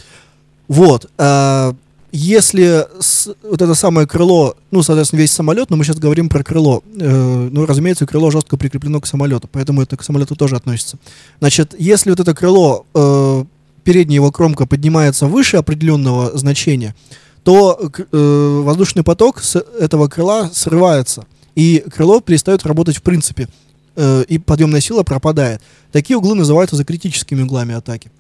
[0.68, 1.10] Вот.
[1.18, 1.74] а,
[2.14, 6.44] если с- вот это самое крыло, ну, соответственно, весь самолет, но мы сейчас говорим про
[6.44, 6.84] крыло.
[7.00, 10.98] э, ну, разумеется, крыло жестко прикреплено к самолету, поэтому это к самолету тоже относится.
[11.40, 13.46] Значит, если вот это крыло, э,
[13.86, 16.96] передняя его кромка поднимается выше определенного значения,
[17.44, 17.80] то
[18.12, 23.48] э, воздушный поток с этого крыла срывается, и крыло перестает работать в принципе,
[23.96, 25.62] э, и подъемная сила пропадает.
[25.94, 28.12] Такие углы называются закритическими углами атаки.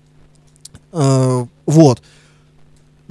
[0.93, 2.01] Э, вот.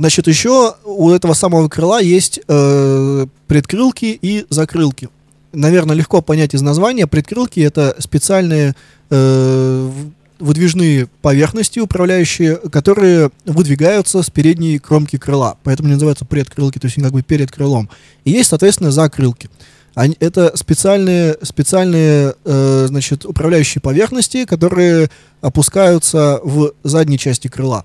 [0.01, 5.11] Значит, еще у этого самого крыла есть э, предкрылки и закрылки.
[5.53, 7.07] Наверное, легко понять из названия.
[7.07, 8.75] Предкрылки это специальные
[9.11, 9.91] э,
[10.39, 15.59] выдвижные поверхности, управляющие, которые выдвигаются с передней кромки крыла.
[15.65, 17.91] Поэтому они называются предкрылки, то есть они как бы перед крылом.
[18.25, 19.51] И есть, соответственно, закрылки.
[19.95, 25.11] Они, это специальные, специальные э, значит, управляющие поверхности, которые
[25.43, 27.85] опускаются в задней части крыла.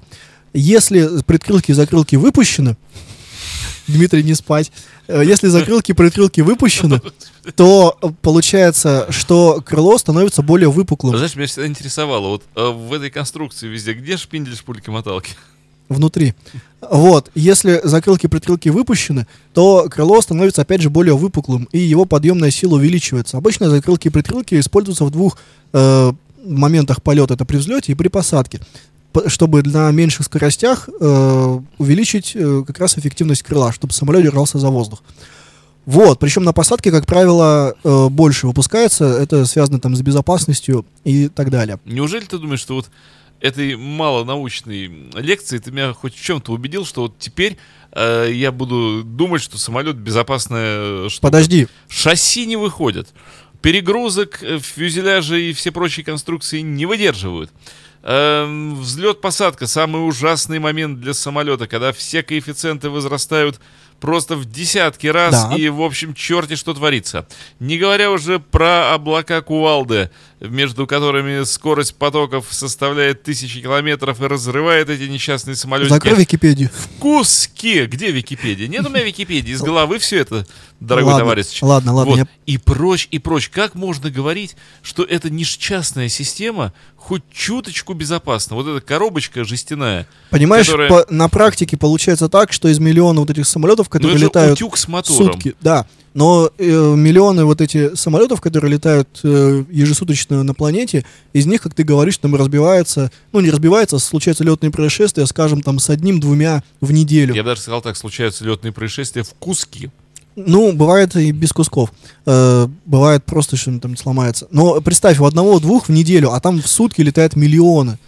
[0.55, 2.77] Если предкрылки и закрылки выпущены,
[3.87, 4.71] Дмитрий, не спать.
[5.07, 7.01] Э, Если закрылки и предкрылки выпущены,
[7.55, 12.93] то э, получается, что крыло становится более выпуклым знаешь, меня всегда интересовало, вот э, в
[12.93, 15.31] этой конструкции везде, где шпиндель шпульки-моталки?
[15.87, 16.33] внутри.
[16.81, 22.05] Вот, если закрылки и предкрылки выпущены, то крыло становится опять же более выпуклым, и его
[22.05, 23.37] подъемная сила увеличивается.
[23.37, 25.37] Обычно закрылки и предкрылки используются в двух
[25.73, 26.11] э,
[26.43, 28.61] моментах полета, это при взлете и при посадке,
[29.28, 34.69] чтобы на меньших скоростях э, увеличить э, как раз эффективность крыла, чтобы самолет держался за
[34.69, 35.01] воздух.
[35.86, 41.28] Вот, причем на посадке, как правило, э, больше выпускается, это связано там с безопасностью и
[41.28, 41.80] так далее.
[41.86, 42.89] Неужели ты думаешь, что вот
[43.39, 47.58] этой малонаучной лекции ты меня хоть в чем-то убедил, что вот теперь
[47.91, 51.28] э, я буду думать, что самолет безопасная штука?
[51.28, 53.10] Подожди, Шасси не выходят.
[53.62, 57.51] Перегрузок, э, фюзеляжи и все прочие конструкции не выдерживают.
[58.07, 63.59] Эм, взлет-посадка самый ужасный момент для самолета, когда все коэффициенты возрастают
[63.99, 65.55] просто в десятки раз, Да.
[65.55, 67.27] и, в общем, черти что творится.
[67.59, 70.11] Не говоря уже про облака кувалды,
[70.41, 76.69] между которыми скорость потоков составляет тысячи километров и разрывает эти несчастные самолетики Закрой Википедию.
[76.74, 77.86] в куски.
[77.86, 78.67] Где Википедия?
[78.67, 79.52] Нет у меня Википедии.
[79.54, 80.45] Из головы все это,
[80.80, 81.60] дорогой Ладно, товарищ.
[81.62, 82.17] ладно, ладно, Вот.
[82.19, 83.50] я- И прочь, и прочь.
[83.50, 88.56] Как можно говорить, что это несчастная система хоть чуточку безопасна?
[88.56, 90.06] Вот эта коробочка жестяная.
[90.32, 94.17] Понимаешь, которая- по- на практике получается так, что из миллиона вот этих самолетов, Ну, которые
[94.17, 95.34] летают утюг с мотором.
[95.34, 101.45] сутки, да, но э, миллионы вот эти самолетов, которые летают э, ежесуточно на планете, из
[101.45, 105.89] них, как ты говоришь, там разбивается, ну не разбивается, случаются летные происшествия, скажем, там с
[105.89, 107.36] одним-двумя в неделю.
[107.36, 109.91] Я бы даже сказал так, случаются летные происшествия в куски.
[110.38, 111.91] Ну, бывает и без кусков.
[112.25, 114.47] Э, бывает просто, что там сломается.
[114.51, 117.99] Но представь, у одного-двух в неделю, а там в сутки летают миллионы.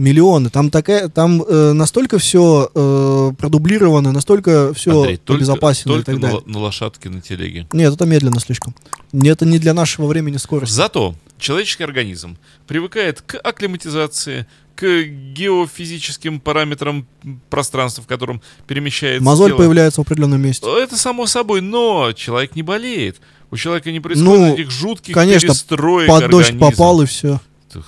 [0.00, 0.48] Миллионы.
[0.48, 6.14] Там такая, там э, настолько все э, продублировано, настолько все Андрей, только, обезопасено только и
[6.14, 6.42] так на, далее.
[6.46, 7.66] на лошадке на телеге.
[7.72, 8.74] Нет, это медленно слишком.
[9.12, 10.72] Это не для нашего времени скорость.
[10.72, 17.06] Зато человеческий организм привыкает к акклиматизации, к геофизическим параметрам
[17.50, 19.58] пространства, в котором перемещается Мозоль тело.
[19.58, 20.66] появляется в определенном месте.
[20.82, 23.20] Это само собой, но человек не болеет.
[23.50, 26.70] У человека не происходит Ну, этих жутких конечно, перестроек Под дождь организма.
[26.70, 27.40] попал и все.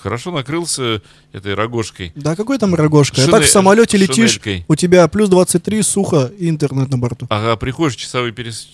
[0.03, 2.12] Хорошо накрылся этой рогожкой.
[2.14, 3.21] Да какой там рогожка?
[3.21, 4.64] А Шинель- так в самолете летишь, шинелькой.
[4.68, 7.27] у тебя плюс 23, сухо и интернет на борту.
[7.31, 8.68] Ага, приходишь, часовые перес...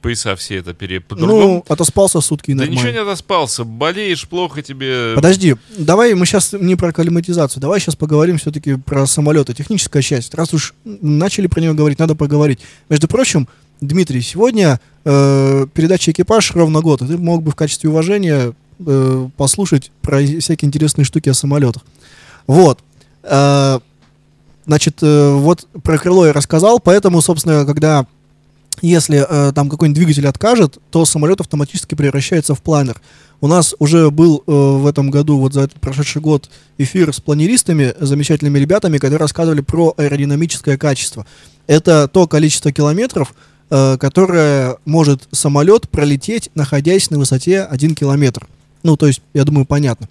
[0.00, 1.02] пояса все это пере...
[1.10, 2.78] Ну, отоспался сутки и да нормально.
[2.78, 5.12] ничего не отоспался, болеешь, плохо тебе.
[5.14, 10.34] Подожди, давай мы сейчас не про климатизацию, давай сейчас поговорим все-таки про самолеты, техническая часть.
[10.34, 12.60] Раз уж начали про нее говорить, надо поговорить.
[12.88, 13.48] Между прочим,
[13.80, 18.52] Дмитрий, сегодня э, передача «Экипаж» ровно год, и ты мог бы в качестве уважения
[18.84, 21.82] э, послушать про всякие интересные штуки о самолетах.
[22.46, 22.80] Вот.
[23.22, 23.78] Э,
[24.66, 28.06] значит, э, вот про крыло я рассказал, поэтому, собственно, когда
[28.82, 33.00] если э, там какой-нибудь двигатель откажет, то самолет автоматически превращается в планер.
[33.42, 37.20] У нас уже был э, в этом году, вот за этот прошедший год, эфир с
[37.20, 41.26] планеристами, замечательными ребятами, которые рассказывали про аэродинамическое качество.
[41.66, 43.34] Это то количество километров,
[43.70, 48.46] э, которое может самолет пролететь, находясь на высоте 1 километр.
[48.82, 50.08] Ну, то есть, я думаю, понятно.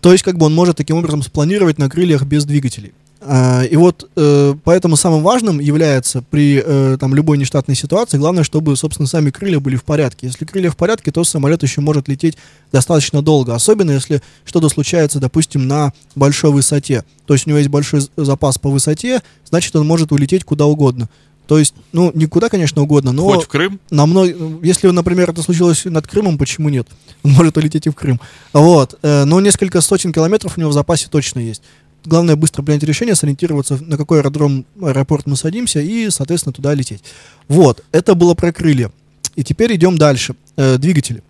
[0.00, 2.92] То есть, как бы он может таким образом спланировать на крыльях без двигателей.
[3.26, 8.44] А, и вот э, поэтому самым важным является при э, там, любой нештатной ситуации, главное,
[8.44, 10.26] чтобы, собственно, сами крылья были в порядке.
[10.26, 12.36] Если крылья в порядке, то самолет еще может лететь
[12.70, 13.54] достаточно долго.
[13.54, 17.02] Особенно, если что-то случается, допустим, на большой высоте.
[17.24, 21.08] То есть у него есть большой запас по высоте, значит, он может улететь куда угодно.
[21.46, 23.78] То есть, ну, не куда, конечно, угодно, но Хоть в Крым.
[23.90, 24.24] на мно-
[24.62, 26.88] Если, например, это случилось над Крымом, почему нет?
[27.22, 28.18] Он может улететь и в Крым.
[28.52, 28.98] Вот.
[29.02, 31.62] э, Но несколько сотен километров у него в запасе точно есть.
[32.06, 37.02] Главное быстро принять решение, сориентироваться, на какой аэродром, аэропорт мы садимся и, соответственно, туда лететь.
[37.48, 37.82] Вот.
[37.92, 38.90] Это было про крылья.
[39.36, 40.34] И теперь идем дальше.
[40.56, 41.22] Э, двигатели.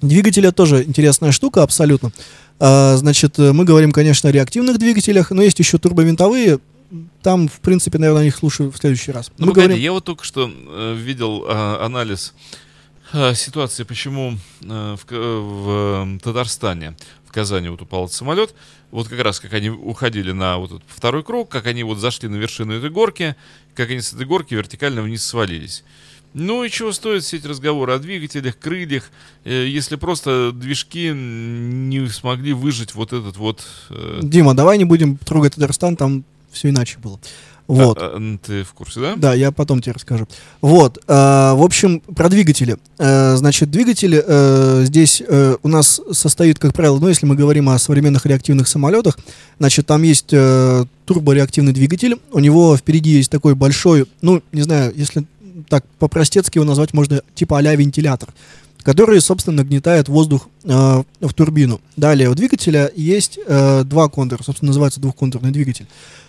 [0.00, 2.12] Двигатели тоже интересная штука, абсолютно.
[2.60, 6.58] А, значит, э, мы говорим, конечно, о реактивных двигателях, но есть еще турбовинтовые.
[7.22, 9.30] Там, в принципе, наверное, о них слушаю в следующий раз.
[9.38, 9.84] Ну, мы погоди, говорим...
[9.84, 12.34] я вот только что э, видел а, анализ
[13.12, 18.54] а, ситуации, почему э, в, К- в, э, Татарстане, в Казани вот упал этот самолет.
[18.90, 22.28] Вот как раз, как они уходили на вот этот второй круг, как они вот зашли
[22.28, 23.34] на вершину этой горки,
[23.74, 25.82] как они с этой горки вертикально вниз свалились.
[26.34, 29.10] Ну и чего стоят все эти разговоры о двигателях, крыльях,
[29.44, 33.64] э, если просто движки не смогли выжить вот этот вот...
[33.90, 37.18] э, Дима, давай не будем трогать Татарстан, там все иначе было.
[37.66, 37.98] Вот.
[37.98, 39.14] а, а, ты в курсе, да?
[39.16, 40.28] Да, я потом тебе расскажу.
[40.60, 42.76] Вот, э, в общем, про двигатели.
[42.98, 47.70] Э, значит, двигатель э, здесь э, у нас состоит, как правило, ну, если мы говорим
[47.70, 49.18] о современных реактивных самолетах,
[49.58, 54.92] значит, там есть э, турбореактивный двигатель, у него впереди есть такой большой, ну, не знаю,
[54.94, 55.24] если
[55.68, 58.28] так по-простецки его назвать можно типа а вентилятор,
[58.82, 61.80] который, собственно, нагнетает воздух э, в турбину.
[61.96, 65.86] Далее, у двигателя есть э, два контура, собственно, называется двухконтурный двигатель.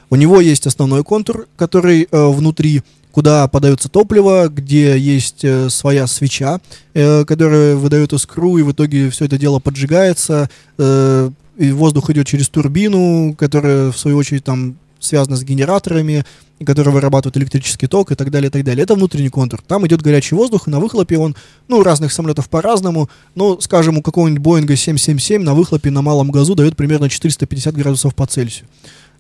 [0.10, 6.08] У него есть основной контур, который э, внутри, куда подается топливо, где есть э, своя
[6.08, 6.60] свеча,
[6.94, 12.28] э, которая выдает искру, и в итоге все это дело поджигается, э, и воздух идет
[12.28, 16.26] через турбину, которая, в свою очередь, там связана с генераторами,
[16.60, 18.84] и которая вырабатывает электрический ток и так далее, и так далее.
[18.84, 19.62] Это внутренний контур.
[19.62, 21.36] Там идет горячий воздух, и на выхлопе он,
[21.68, 26.56] ну, разных самолетов по-разному, но, скажем, у какого-нибудь Боинга 777 на выхлопе на малом газу
[26.56, 28.68] дает примерно 450 градусов по Цельсию.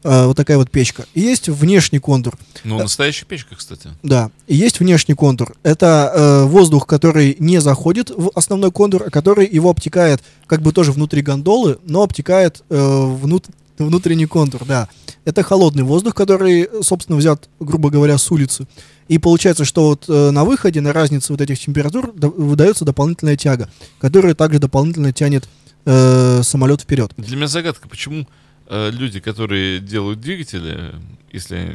[0.07, 1.05] Э, вот такая вот печка.
[1.15, 2.37] И есть внешний контур.
[2.63, 3.89] Ну, настоящая печка, кстати.
[4.03, 5.55] Да, и есть внешний контур.
[5.63, 10.71] Это э, воздух, который не заходит в основной контур, а который его обтекает как бы
[10.71, 14.87] тоже внутри гондолы, но обтекает э, внут- внутренний контур, да.
[15.25, 18.67] Это холодный воздух, который, собственно, взят, грубо говоря, с улицы.
[19.07, 23.37] И получается, что вот э, на выходе, на разнице вот этих температур до- выдается дополнительная
[23.37, 25.49] тяга, которая также дополнительно тянет
[25.85, 27.11] э, самолет вперед.
[27.17, 28.25] Для меня загадка, почему э,
[28.69, 30.95] люди, которые делают двигатели,
[31.31, 31.71] если они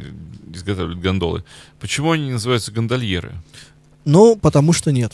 [0.53, 1.43] изготавливают гондолы,
[1.79, 3.33] почему они называются гондольеры?
[4.05, 5.13] Ну, потому что нет.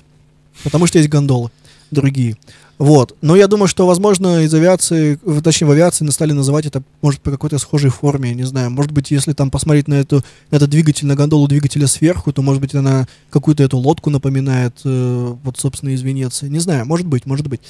[0.64, 1.52] Потому что есть гондолы
[1.92, 2.36] другие.
[2.78, 3.16] Вот.
[3.22, 7.32] Но я думаю, что, возможно, из авиации, точнее, в авиации стали называть это, может, по
[7.32, 8.70] какой-то схожей форме, не знаю.
[8.70, 12.44] Может быть, если там посмотреть на, эту, на этот двигатель, на гондолу двигателя сверху, то,
[12.44, 16.50] может быть, она какую-то эту лодку напоминает, э, вот, собственно, из Венеции.
[16.50, 17.62] Не знаю, может быть, может быть.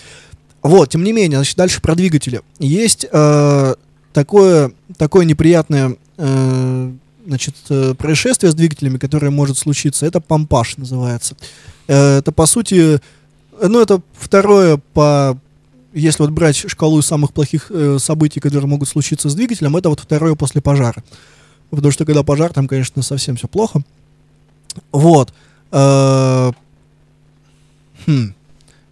[0.61, 2.41] Вот, тем не менее, значит, дальше про двигатели.
[2.59, 3.75] Есть э,
[4.17, 6.91] такое, такое неприятное э,
[7.27, 10.07] значит, э, происшествие с двигателями, которое может случиться.
[10.07, 11.35] Это помпаж называется.
[11.87, 15.37] Э, это, по сути, э, ну, это второе по...
[15.93, 19.99] Если вот брать шкалу самых плохих э, событий, которые могут случиться с двигателем, это вот
[19.99, 21.03] второе после пожара.
[21.69, 23.83] Потому что когда пожар, там, конечно, совсем все плохо.
[24.91, 25.31] Вот.
[25.71, 26.51] Э,
[28.07, 28.33] хм.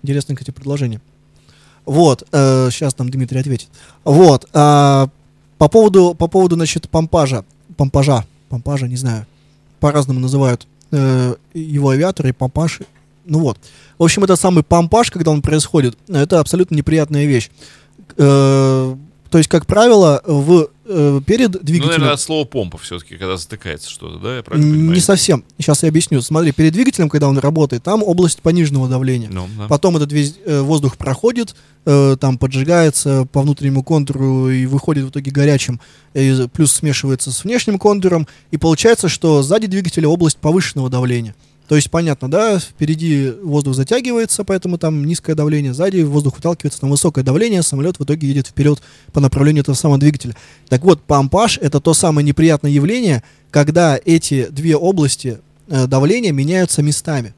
[0.04, 1.02] Интересное, кстати, предложение.
[1.86, 3.70] Вот, сейчас нам Дмитрий ответит.
[4.04, 5.08] Вот, а,
[5.58, 7.46] по поводу, по поводу, значит, помпажа,
[7.78, 9.26] помпажа, помпажа, не знаю,
[9.80, 12.80] по-разному называют э, его авиаторы, помпаж,
[13.26, 13.58] ну вот.
[13.98, 17.50] В общем, это самый помпаж, когда он происходит, это абсолютно неприятная вещь.
[18.18, 18.96] Э,
[19.30, 21.92] то есть, как правило, в, э, перед Ну, двигателем...
[21.92, 24.38] наверное, от слова помпа все-таки, когда затыкается что-то, да?
[24.38, 24.94] Я правильно понимаю?
[24.96, 25.44] Не совсем.
[25.58, 26.22] Сейчас я объясню.
[26.22, 29.30] Смотри, перед двигателем, когда он работает, там область пониженного давления.
[29.32, 29.68] Ну, да.
[29.68, 35.10] Потом этот весь э, воздух проходит, э, там поджигается по внутреннему контуру и выходит в
[35.10, 35.82] итоге горячим,
[36.14, 41.36] и плюс смешивается с внешним контуром, и получается, что сзади двигателя область повышенного давления.
[41.68, 46.92] То есть, понятно, да, впереди воздух затягивается, поэтому там низкое давление, сзади воздух выталкивается, там
[46.92, 48.82] высокое давление, самолет в итоге едет вперед
[49.14, 50.36] по направлению этого самого двигателя.
[50.70, 56.84] Так вот, помпаж— это то самое неприятное явление, когда эти две области э, давления меняются
[56.84, 57.34] местами.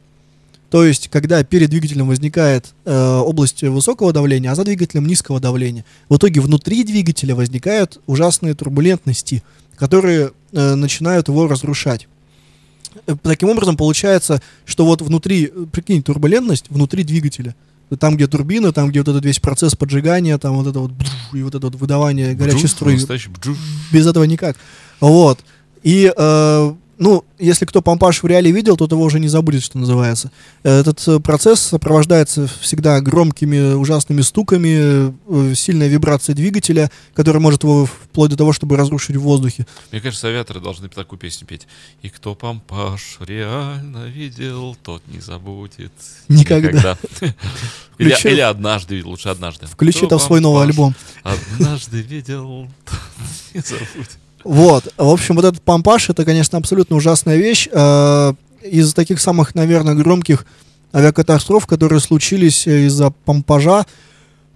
[0.69, 5.85] То есть, когда перед двигателем возникает э, область высокого давления, а за двигателем низкого давления,
[6.09, 9.41] в итоге внутри двигателя возникают ужасные турбулентности,
[9.77, 12.09] которые э, начинают его разрушать.
[13.23, 17.55] Таким образом, получается, что вот внутри, э, прикинь, турбулентность внутри двигателя.
[17.99, 20.91] Там, где турбина, там, где вот этот весь процесс поджигания, там вот это вот
[21.33, 22.99] и вот это вот выдавание горячей струи
[23.93, 24.57] без этого никак.
[24.99, 25.39] Вот.
[25.83, 29.77] И, э, ну, если кто помпаж в реале видел, тот его уже не забудет, что
[29.77, 30.31] называется.
[30.63, 37.85] Этот э, процесс сопровождается всегда громкими, ужасными стуками, э, сильной вибрацией двигателя, которая может его
[37.85, 39.67] вплоть до того, чтобы разрушить в воздухе.
[39.91, 41.67] Мне кажется, авиаторы должны такую песню петь.
[42.01, 45.91] И кто помпаж реально видел, тот не забудет.
[46.27, 46.97] Никогда.
[47.97, 49.65] Или, Включи- или однажды видел, лучше однажды.
[49.65, 50.93] Включи Кто это в свой новый альбом.
[51.23, 52.99] Однажды видел, тот
[53.55, 54.17] не забудет.
[54.47, 54.93] Вот.
[54.95, 57.67] В общем, вот этот помпаж, это, конечно, абсолютно ужасная вещь.
[57.69, 58.33] Э,
[58.63, 60.45] Из таких самых, наверное, громких
[60.93, 63.85] авиакатастроф, которые случились э, из-за помпажа,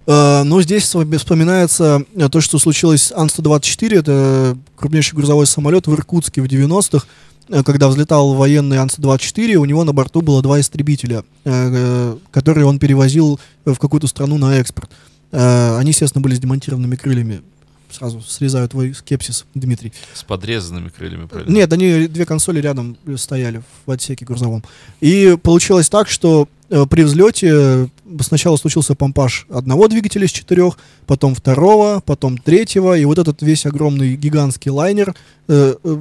[0.06, 6.40] э, ну, здесь вспоминается то, что случилось с Ан-124, это крупнейший грузовой самолет в Иркутске
[6.40, 7.06] в 90-х,
[7.50, 11.22] э, когда взлетал военный Ан-124, у него на борту было два истребителя,
[12.30, 14.90] которые он перевозил в какую-то страну на экспорт.
[15.32, 17.42] Они, естественно, были с демонтированными крыльями.
[17.92, 19.92] Сразу срезаю твой скепсис, Дмитрий.
[20.14, 21.52] С подрезанными крыльями, правильно?
[21.52, 24.64] Нет, они две консоли рядом стояли в отсеке грузовом.
[25.00, 31.34] И получилось так, что э, при взлете сначала случился помпаж одного двигателя из четырех, потом
[31.34, 35.14] второго, потом третьего, и вот этот весь огромный гигантский лайнер,
[35.48, 35.96] э, э,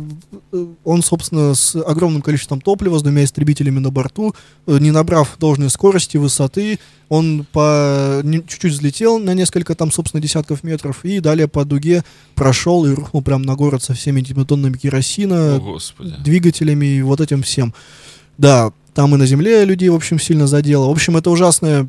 [0.52, 4.34] э, он, собственно, с огромным количеством топлива, с двумя истребителями на борту,
[4.68, 10.64] э, не набрав должной скорости, высоты, он по чуть-чуть взлетел на несколько там, собственно, десятков
[10.64, 12.04] метров, и далее по дуге
[12.36, 16.16] прошел и рухнул прямо на город со всеми этими тоннами керосина, О, Господи.
[16.24, 17.74] двигателями и вот этим всем.
[18.38, 20.88] Да, там и на земле людей, в общем, сильно задело.
[20.88, 21.88] В общем, это ужасная,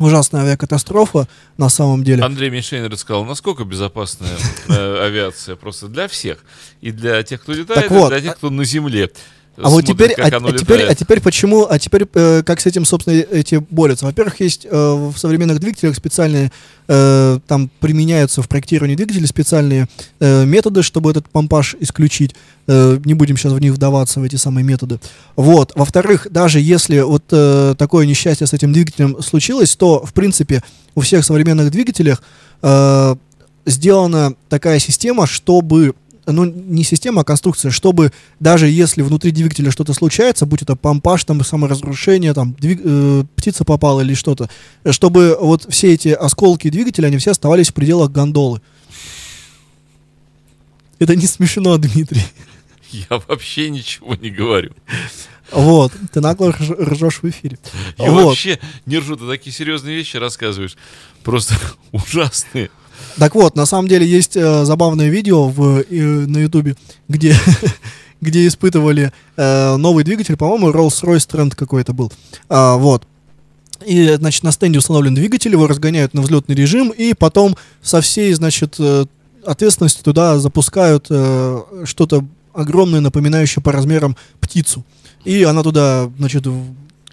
[0.00, 2.24] ужасная авиакатастрофа на самом деле.
[2.24, 4.36] Андрей Мишейн рассказал, насколько безопасная
[4.68, 6.38] э, авиация просто для всех.
[6.80, 9.10] И для тех, кто летает, Так вот, и для тех, кто на земле.
[9.56, 12.60] А вот теперь, как а, оно а теперь, а теперь почему, а теперь э, как
[12.60, 14.06] с этим, собственно, эти борются?
[14.06, 16.50] Во-первых, есть э, в современных двигателях специальные,
[16.88, 19.88] э, там применяются в проектировании двигателей специальные
[20.20, 22.34] э, методы, чтобы этот помпаж исключить.
[22.68, 24.98] Э, не будем сейчас в них вдаваться, в эти самые методы.
[25.36, 25.72] Вот.
[25.74, 30.62] Во-вторых, даже если вот э, такое несчастье с этим двигателем случилось, то, в принципе,
[30.94, 32.22] у всех современных двигателях
[32.62, 33.16] э,
[33.66, 35.94] сделана такая система, чтобы
[36.26, 41.24] ну, не система, а конструкция, чтобы даже если внутри двигателя что-то случается, будь это помпаж,
[41.24, 44.48] там саморазрушение, там двиг- э, птица попала или что-то,
[44.90, 48.60] чтобы вот все эти осколки двигателя, они все оставались в пределах гондолы.
[50.98, 52.22] Это не смешно, Дмитрий.
[52.90, 54.72] Я вообще ничего не говорю.
[55.52, 57.58] Вот, ты нагло рж- ржешь в эфире.
[57.98, 58.24] Я Вот.
[58.26, 60.76] вообще не ржу, ты такие серьезные вещи рассказываешь.
[61.24, 61.54] Просто
[61.92, 62.70] ужасные.
[63.18, 66.76] Так вот, на самом деле есть э, забавное видео в, э, на Ютубе,
[67.08, 67.34] где,
[68.20, 72.12] где испытывали э, новый двигатель, по-моему, Rolls-Royce Trent какой-то был.
[72.48, 73.04] А, вот.
[73.86, 78.32] И, значит, на стенде установлен двигатель, его разгоняют на взлетный режим, и потом со всей,
[78.34, 79.06] значит, э,
[79.44, 84.84] ответственностью туда запускают э, что-то огромное, напоминающее по размерам птицу.
[85.24, 86.46] И она туда, значит,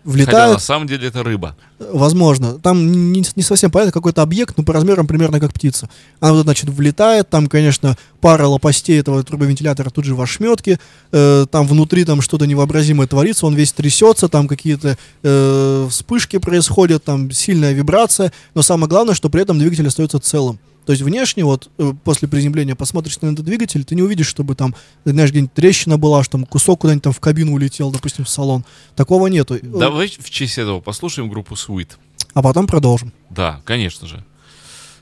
[0.03, 0.53] в- Хотя влетает.
[0.53, 1.55] на самом деле это рыба.
[1.79, 2.59] Возможно.
[2.59, 5.89] Там не, не совсем понятно, какой-то объект, но по размерам примерно как птица.
[6.19, 10.79] Она вот, значит, влетает, там, конечно, пара лопастей этого трубовентилятора тут же в ошметке,
[11.11, 17.03] э, там внутри там что-то невообразимое творится, он весь трясется, там какие-то э, вспышки происходят,
[17.03, 20.57] там сильная вибрация, но самое главное, что при этом двигатель остается целым.
[20.87, 24.55] То есть внешне, вот, э, после приземления посмотришь на этот двигатель, ты не увидишь, чтобы
[24.55, 24.73] там,
[25.03, 28.63] знаешь, где-нибудь трещина была, что там кусок куда-нибудь там в кабину улетел, допустим, в салон.
[28.95, 29.59] Такого нету.
[29.61, 31.89] Давай в честь этого послушаем группу Sweet.
[32.33, 33.11] А потом продолжим.
[33.29, 34.23] Да, конечно же.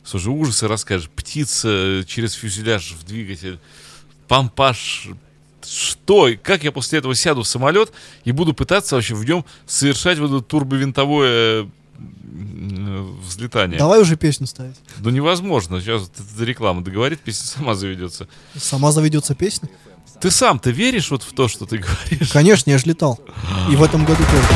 [0.04, 1.08] Слушай, ужасы расскажешь.
[1.16, 3.60] Птица э, через фюзеляж в двигатель.
[4.28, 5.10] Пампаш.
[5.64, 6.32] Что?
[6.42, 7.92] Как я после этого сяду в самолет
[8.24, 13.78] и буду пытаться вообще в нем совершать вот это турбовинтовое взлетание?
[13.80, 14.76] Давай уже песню ставить.
[15.00, 15.80] Ну невозможно.
[15.82, 18.28] Сейчас реклама договорит, песня сама заведется.
[18.56, 19.70] Сама заведется песня?
[20.20, 22.32] Ты сам-то веришь вот в то, что ты говоришь?
[22.32, 23.20] Конечно, я же летал.
[23.72, 24.48] И в этом году тоже.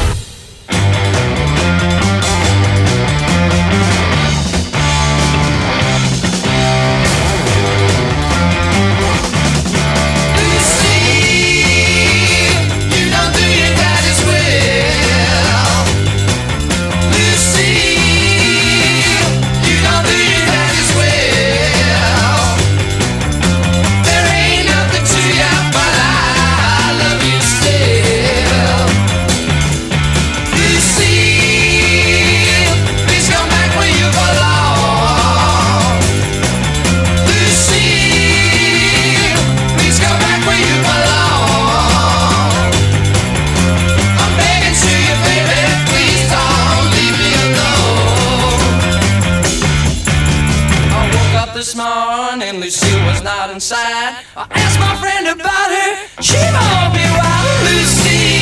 [53.19, 54.15] Was not inside.
[54.37, 57.67] I asked my friend about her, she won't be wild.
[57.67, 58.39] Lucy,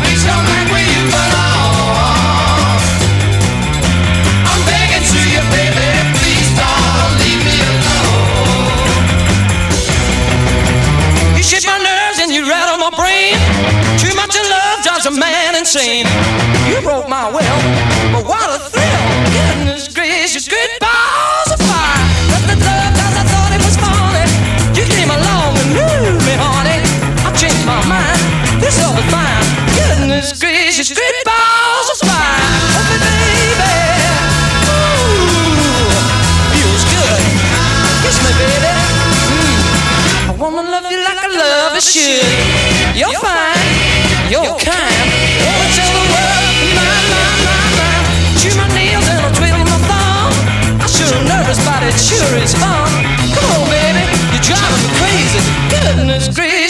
[0.00, 2.80] please come back where you belong.
[4.48, 8.96] I'm begging to you, baby, please don't leave me alone.
[11.36, 13.36] You shake my nerves and you rattle my brain.
[14.00, 16.08] Too much of love drives a man insane.
[16.64, 17.60] You broke my will,
[18.08, 18.71] but what a
[41.82, 42.22] should.
[42.94, 43.58] You're fine,
[44.30, 45.06] you're kind.
[45.42, 47.94] Wanna tell the world, my, my, my, my.
[48.38, 50.30] Chew my nails and I'll twiddle my thumb.
[50.78, 52.86] I'm sure nervous, but it sure is fun.
[53.34, 55.42] Come on, baby, you're driving me crazy.
[55.74, 56.61] Goodness gracious,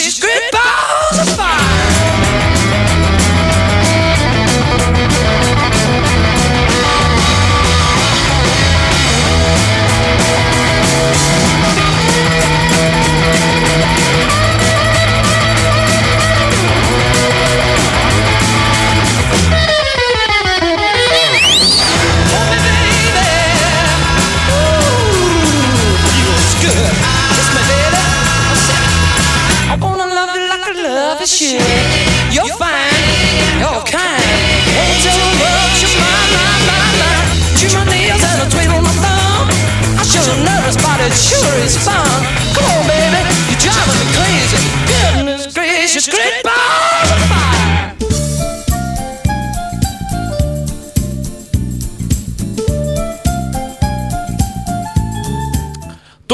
[31.22, 32.71] You'll find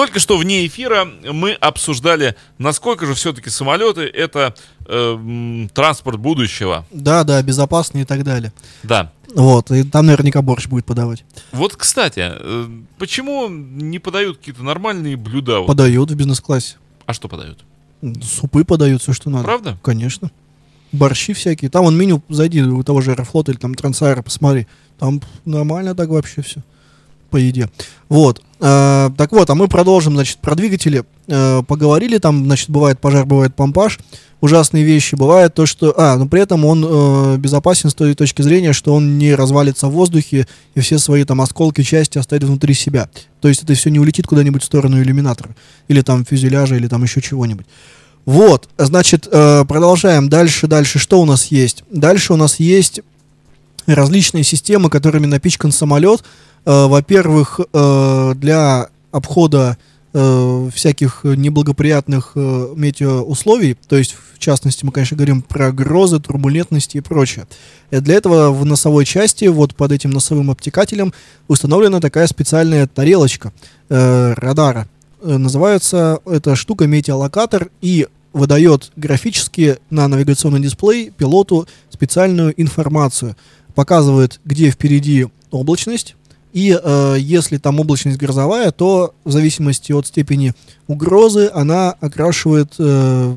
[0.09, 4.55] Только что вне эфира мы обсуждали, насколько же все-таки самолеты это
[4.87, 6.87] э, транспорт будущего.
[6.91, 8.55] Да, да, безопасно и так далее.
[8.85, 9.13] Да.
[9.35, 11.27] Вот, и там наверняка борщ будет подавать.
[11.53, 15.61] Вот, кстати, э, почему не подают какие-то нормальные блюда?
[15.65, 16.77] Подают в бизнес-классе.
[17.05, 17.59] А что подают?
[18.23, 19.45] Супы подают, все, что надо.
[19.45, 19.79] Правда?
[19.83, 20.31] Конечно.
[20.91, 21.71] Борщи всякие.
[21.71, 24.69] Там он меню, зайди у того же Аэрофлота или там Трансайра, посмотри.
[24.99, 26.63] Там нормально так вообще все.
[27.31, 27.69] По еде.
[28.09, 28.43] Вот.
[28.61, 31.05] Э, так вот, а мы продолжим, значит, про двигатели.
[31.27, 33.99] Э, поговорили, там, значит, бывает пожар, бывает помпаж.
[34.41, 35.15] Ужасные вещи.
[35.15, 35.95] Бывает то, что...
[35.97, 39.89] А, но при этом он э, безопасен с той точки зрения, что он не развалится
[39.89, 43.09] в воздухе и все свои там осколки, части оставит внутри себя.
[43.41, 45.57] То есть это все не улетит куда-нибудь в сторону иллюминатора.
[45.89, 47.67] Или там фюзеляжа, или там еще чего-нибудь.
[48.25, 50.29] Вот, значит, э, продолжаем.
[50.29, 50.99] Дальше, дальше.
[50.99, 51.83] Что у нас есть?
[51.91, 53.01] Дальше у нас есть
[53.87, 56.23] различные системы, которыми напичкан самолет.
[56.69, 59.79] Э, во-первых, э, для обхода
[60.13, 67.01] э, всяких неблагоприятных метеоусловий, то есть, в частности, мы, конечно, говорим про грозы, турбулентности и
[67.01, 67.47] прочее.
[67.91, 71.15] И для этого в носовой части, вот под этим носовым обтекателем,
[71.47, 73.51] установлена такая специальная тарелочка
[73.89, 74.89] э, радара.
[75.23, 83.37] Называется эта штука метеолокатор и выдает графически на навигационный дисплей пилоту специальную информацию.
[83.75, 86.15] Показывает, где впереди облачность,
[86.59, 90.55] и э, если там облачность грозовая, то в зависимости от степени
[90.89, 93.37] угрозы она окрашивает э,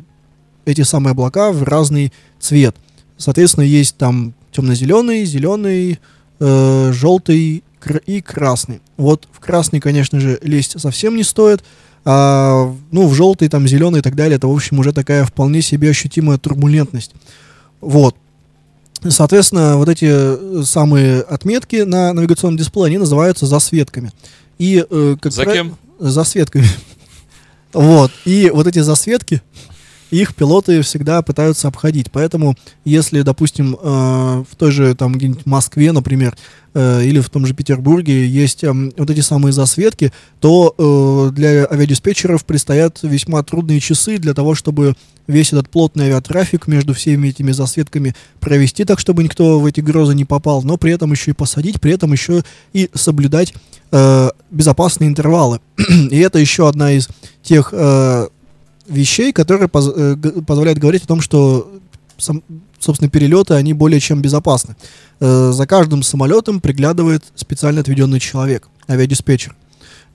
[0.65, 2.75] эти самые облака в разный цвет.
[3.17, 5.99] Соответственно, есть там темно-зеленый, зеленый,
[6.39, 7.63] э, желтый
[8.07, 8.81] и красный.
[8.97, 11.63] Вот в красный, конечно же, лезть совсем не стоит.
[12.03, 15.61] А, ну, в желтый, там, зеленый и так далее, это, в общем, уже такая вполне
[15.61, 17.11] себе ощутимая турбулентность.
[17.81, 18.15] Вот.
[19.09, 24.11] Соответственно, вот эти э, самые отметки на навигационном дисплее, они называются засветками.
[24.59, 25.77] И, э, как За пра- кем?
[25.99, 26.65] Засветками.
[27.73, 28.11] Вот.
[28.25, 29.41] И вот эти засветки,
[30.11, 32.11] их пилоты всегда пытаются обходить.
[32.11, 32.55] Поэтому,
[32.85, 36.35] если, допустим, э, в той же там где-нибудь Москве, например,
[36.73, 41.65] э, или в том же Петербурге есть эм, вот эти самые засветки, то э, для
[41.65, 44.95] авиадиспетчеров предстоят весьма трудные часы для того, чтобы
[45.27, 50.13] весь этот плотный авиатрафик между всеми этими засветками провести так, чтобы никто в эти грозы
[50.13, 52.43] не попал, но при этом еще и посадить, при этом еще
[52.73, 53.53] и соблюдать
[53.91, 55.61] э, безопасные интервалы.
[56.11, 57.07] и это еще одна из
[57.43, 58.27] тех э,
[58.87, 60.15] вещей, которые поз- э,
[60.45, 61.71] позволяют говорить о том, что
[62.17, 62.43] сам-
[62.79, 64.75] собственно, перелеты, они более чем безопасны.
[65.19, 69.55] Э, за каждым самолетом приглядывает специально отведенный человек, авиадиспетчер.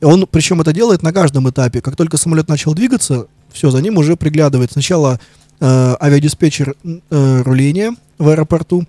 [0.03, 1.81] Он, причем это делает на каждом этапе.
[1.81, 4.73] Как только самолет начал двигаться, все, за ним уже приглядывает.
[4.73, 5.19] Сначала
[5.61, 8.85] э, авиадиспетчер э, руления в аэропорту,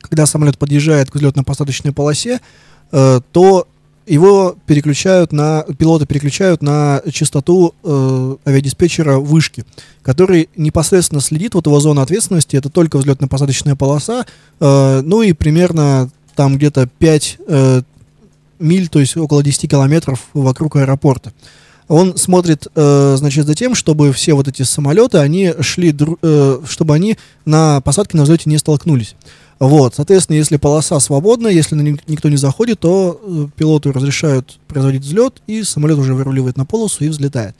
[0.00, 2.40] когда самолет подъезжает к взлетно-посадочной полосе,
[2.92, 3.68] э, то
[4.06, 9.64] его переключают на, пилоты переключают на частоту э, авиадиспетчера вышки,
[10.02, 14.24] который непосредственно следит, вот его зона ответственности, это только взлетно-посадочная полоса,
[14.60, 17.82] э, ну и примерно там где-то 5 э,
[18.60, 21.32] миль, то есть около 10 километров вокруг аэропорта.
[21.88, 26.94] Он смотрит, э, значит, за тем, чтобы все вот эти самолеты, они шли, э, чтобы
[26.94, 29.14] они на посадке на взлете не столкнулись.
[29.58, 34.58] Вот, соответственно, если полоса свободна, если на нее никто не заходит, то э, пилоту разрешают
[34.68, 37.54] производить взлет, и самолет уже выруливает на полосу и взлетает.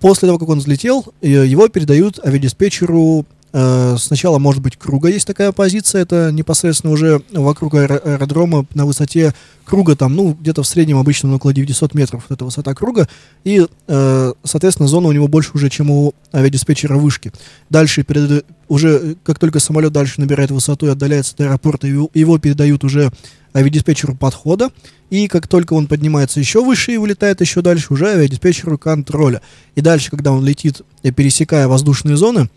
[0.00, 3.24] После того, как он взлетел, э, его передают авиадиспетчеру.
[3.52, 8.86] Э, Сначала, может быть, круга есть такая позиция, это непосредственно уже вокруг аэро- аэродрома на
[8.86, 9.34] высоте
[9.64, 13.08] круга, там, ну, где-то в среднем обычно около 900 метров, эта высота круга,
[13.44, 17.32] и, э, соответственно, зона у него больше уже, чем у авиадиспетчера вышки.
[17.70, 22.38] Дальше, перед- уже э, как только самолет дальше набирает высоту и отдаляется от аэропорта, его,
[22.38, 23.10] передают уже
[23.54, 24.70] авиадиспетчеру подхода,
[25.10, 29.40] и как только он поднимается еще выше и вылетает еще дальше, уже авиадиспетчеру контроля.
[29.74, 32.50] И дальше, когда он летит, пересекая воздушные зоны,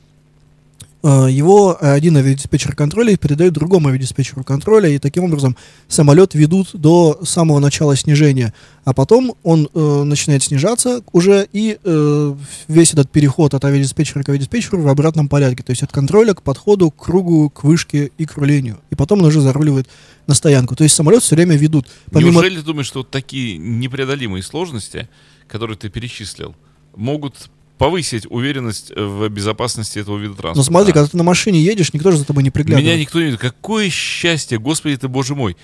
[1.04, 7.60] его один авиадиспетчер контроля передает другому авиадиспетчеру контроля, и таким образом самолет ведут до самого
[7.60, 8.54] начала снижения.
[8.84, 12.36] А потом он э, начинает снижаться уже, и э,
[12.68, 15.64] весь этот переход от авиадиспетчера к авиадиспетчеру в обратном порядке.
[15.64, 18.80] То есть от контроля к подходу, к кругу, к вышке и к рулению.
[18.90, 19.88] И потом он уже заруливает
[20.28, 20.76] на стоянку.
[20.76, 21.88] То есть самолет все время ведут.
[22.12, 25.10] Помимо Неужели ты думаешь, что вот такие непреодолимые сложности,
[25.48, 26.56] которые ты перечислил,
[26.96, 27.50] могут
[27.82, 30.58] повысить уверенность в безопасности этого вида транспорта?
[30.58, 32.86] Ну смотри, когда ты на машине едешь, никто же за тобой не приглядывает.
[32.86, 33.40] Меня никто не видит.
[33.40, 35.58] Какое счастье, господи ты, боже мой.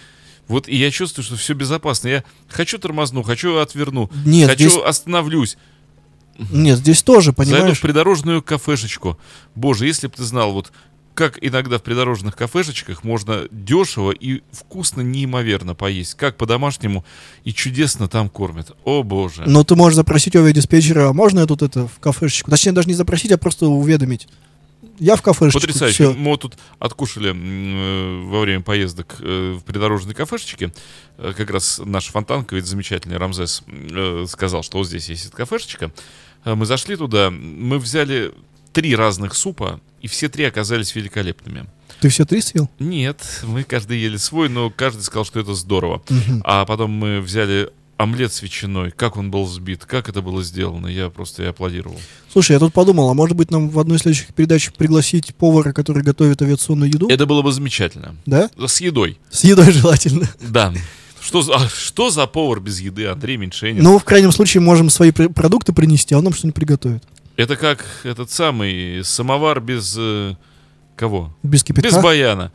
[0.48, 2.08] Вот и я чувствую, что все безопасно.
[2.08, 5.58] Я хочу тормозну, хочу отверну, Нет, хочу здесь- остановлюсь.
[6.52, 7.78] Нет, здесь тоже, Зайду понимаешь?
[7.78, 9.20] в придорожную кафешечку.
[9.54, 10.72] Боже, если бы ты знал, вот
[11.18, 16.14] как иногда в придорожных кафешечках можно дешево и вкусно неимоверно поесть.
[16.14, 17.04] Как по-домашнему
[17.44, 18.76] и чудесно там кормят.
[18.84, 19.44] О боже.
[19.48, 22.52] Но ты можешь запросить у авиадиспетчера, а можно я тут это в кафешечку?
[22.52, 24.28] Точнее, даже не запросить, а просто уведомить.
[25.00, 25.60] Я в кафешечку.
[25.60, 25.94] Потрясающе.
[25.96, 26.14] всё.
[26.14, 30.72] Мы вот тут откушали э, во время поездок э, в придорожной кафешечке.
[31.18, 35.36] Э, Как раз наш фонтанка, ведь замечательный Рамзес, э, сказал, что вот здесь есть эта
[35.36, 35.92] кафешечка.
[36.46, 38.34] Э, Мы зашли туда, мы взяли
[38.78, 41.66] три разных супа, и все три оказались великолепными.
[42.00, 42.70] Ты все три съел?
[42.78, 46.04] Нет, мы каждый ели свой, но каждый сказал, что это здорово.
[46.44, 48.92] А потом мы взяли омлет с ветчиной.
[48.92, 52.00] Как он был взбит, как это было сделано, я просто и аплодировал.
[52.32, 55.74] Слушай, я тут подумал, а может быть нам в одной из следующих передач пригласить повара,
[55.74, 57.08] который готовит авиационную еду?
[57.10, 58.16] Это было бы замечательно.
[58.28, 58.52] Да?
[58.64, 59.18] С едой.
[59.32, 60.30] С едой желательно.
[60.40, 60.72] Да.
[61.20, 63.82] Что, за- а что за повар без еды, Андрей Меньшенин?
[63.84, 67.04] Ну, в крайнем случае, можем свои пр- продукты принести, а он нам что-нибудь приготовит.
[67.38, 69.96] Это как этот самый самовар без...
[69.98, 70.36] э,
[70.96, 71.34] кого?
[71.44, 71.90] Без кипятка?
[71.90, 72.52] Без баяна.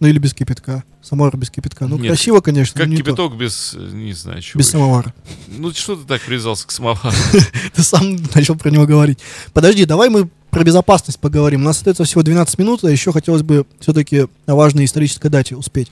[0.00, 0.84] Ну или без кипятка.
[1.02, 1.86] Самовар без кипятка.
[1.86, 2.08] Ну, Нет.
[2.08, 3.02] красиво, конечно, Как не то.
[3.02, 3.74] кипяток без...
[3.74, 4.58] э, Не знаю, чего.
[4.58, 4.72] Без еще.
[4.78, 5.14] самовара.
[5.48, 7.10] Ну, что ты так привязался к самовару?
[7.74, 9.18] Ты сам начал про него говорить.
[9.54, 11.62] Подожди, давай мы про безопасность поговорим.
[11.62, 15.56] У нас остается всего 12 минут, а еще хотелось бы все-таки о важной исторической дате
[15.56, 15.90] успеть.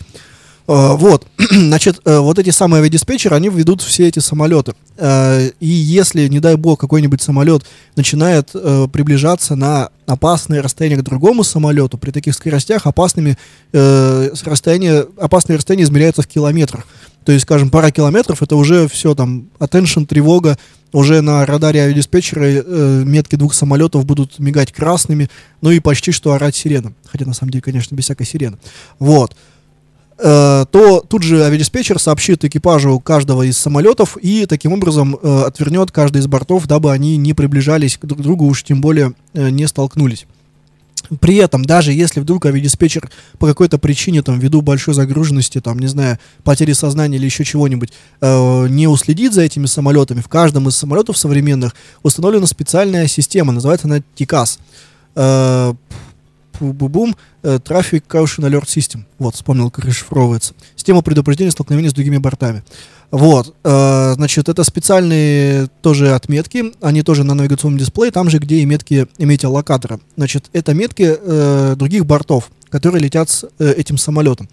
[0.68, 4.74] Э, Вот, значит, э, вот эти самые авиадиспетчеры, они ведут все эти самолеты.
[4.96, 7.64] Э, И если, не дай бог, какой-нибудь самолет
[7.96, 8.52] начинает
[8.92, 13.36] приближаться на опасное расстояние к другому самолету, при таких скоростях опасными
[13.72, 16.86] расстояния, опасные расстояния измеряются в километрах.
[17.24, 20.56] То есть, скажем, пара километров это уже все там attention, тревога,
[20.92, 25.28] уже на радаре авиадиспетчера э, метки двух самолетов будут мигать красными,
[25.60, 26.92] ну и почти что орать сирена.
[27.06, 28.58] Хотя на самом деле, конечно, без всякой сирены.
[29.00, 29.36] Вот.
[30.18, 35.90] Э, то тут же авиадиспетчер сообщит экипажу каждого из самолетов и таким образом э, отвернет
[35.90, 40.26] каждый из бортов, дабы они не приближались друг другу, уж тем более э, не столкнулись.
[41.20, 45.86] При этом, даже если вдруг авиадиспетчер по какой-то причине, там, ввиду большой загруженности, там, не
[45.86, 50.76] знаю, потери сознания или еще чего-нибудь, э, не уследит за этими самолетами, в каждом из
[50.76, 54.58] самолетов современных установлена специальная система, называется она TICAS.
[55.14, 55.74] Э,
[56.60, 59.04] бум Traffic Caution Alert System.
[59.18, 60.54] Вот, вспомнил, как расшифровывается.
[60.74, 62.62] Система предупреждения столкновения с другими бортами.
[63.10, 68.56] Вот, э, значит, это специальные тоже отметки, они тоже на навигационном дисплее, там же, где
[68.56, 70.00] и метки метеолокатора.
[70.16, 74.48] Значит, это метки э, других бортов, которые летят с э, этим самолетом.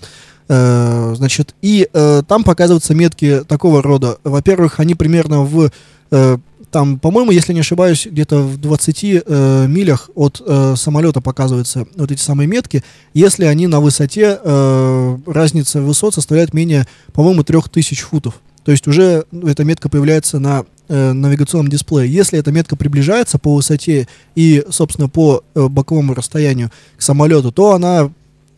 [0.50, 4.18] Э, значит, и э, там показываются метки такого рода.
[4.24, 5.72] Во-первых, они примерно в
[6.12, 6.38] э,
[6.74, 12.12] там, по-моему, если не ошибаюсь, где-то в 20 э, милях от э, самолета показываются вот
[12.12, 12.84] эти самые метки.
[13.14, 18.42] Если они на высоте, э, разница высот составляет менее, по-моему, 3000 футов.
[18.66, 22.12] То есть уже эта метка появляется на э, навигационном дисплее.
[22.12, 27.74] Если эта метка приближается по высоте и, собственно, по э, боковому расстоянию к самолету, то
[27.74, 28.10] она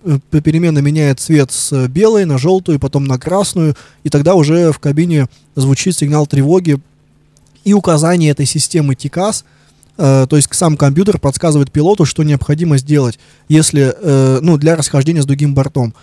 [0.06, 4.80] э, попеременно меняет цвет с белой на желтую, потом на красную, и тогда уже в
[4.80, 6.80] кабине звучит сигнал тревоги
[7.66, 9.44] и указание этой системы TICAS,
[9.98, 15.22] э, то есть сам компьютер подсказывает пилоту, что необходимо сделать, если, э, ну, для расхождения
[15.22, 15.94] с другим бортом.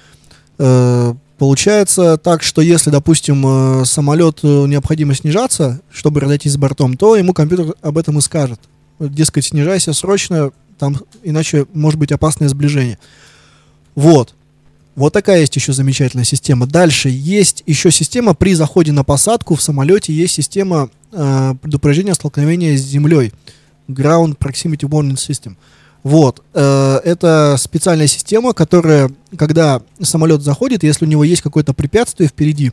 [0.59, 6.97] Э, получается так, что если, допустим, э, самолет э, необходимо снижаться, чтобы разойтись с бортом,
[6.97, 8.61] то ему компьютер об этом и скажет.
[8.99, 12.99] Дескать, снижайся срочно, там, иначе может быть опасное сближение.
[13.95, 14.35] Вот.
[14.95, 16.67] Вот такая есть еще замечательная система.
[16.67, 22.77] Дальше есть еще система при заходе на посадку в самолете есть система э, предупреждения столкновения
[22.77, 23.33] с землей.
[23.89, 25.57] Ground Proximity Warning System.
[26.03, 26.43] Вот.
[26.55, 32.73] Э, это специальная система, которая, когда самолет заходит, если у него есть какое-то препятствие впереди,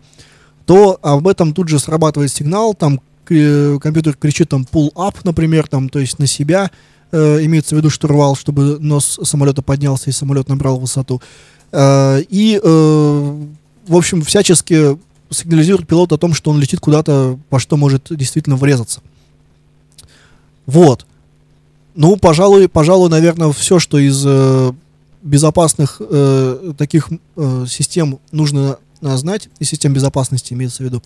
[0.65, 5.67] то об этом тут же срабатывает сигнал, там э, компьютер кричит там pull up, например,
[5.67, 6.72] там, то есть на себя,
[7.11, 11.22] э, имеется в виду штурвал, чтобы нос самолета поднялся и самолет набрал высоту.
[11.72, 13.45] Э, и, э,
[13.88, 14.97] в общем, всячески
[15.30, 19.01] сигнализирует пилот о том, что он летит куда-то, во что может действительно врезаться.
[20.65, 21.05] Вот.
[21.95, 24.72] Ну, пожалуй, пожалуй, наверное, все, что из э,
[25.22, 31.03] безопасных э, таких э, систем нужно э, знать, из систем безопасности имеется в виду.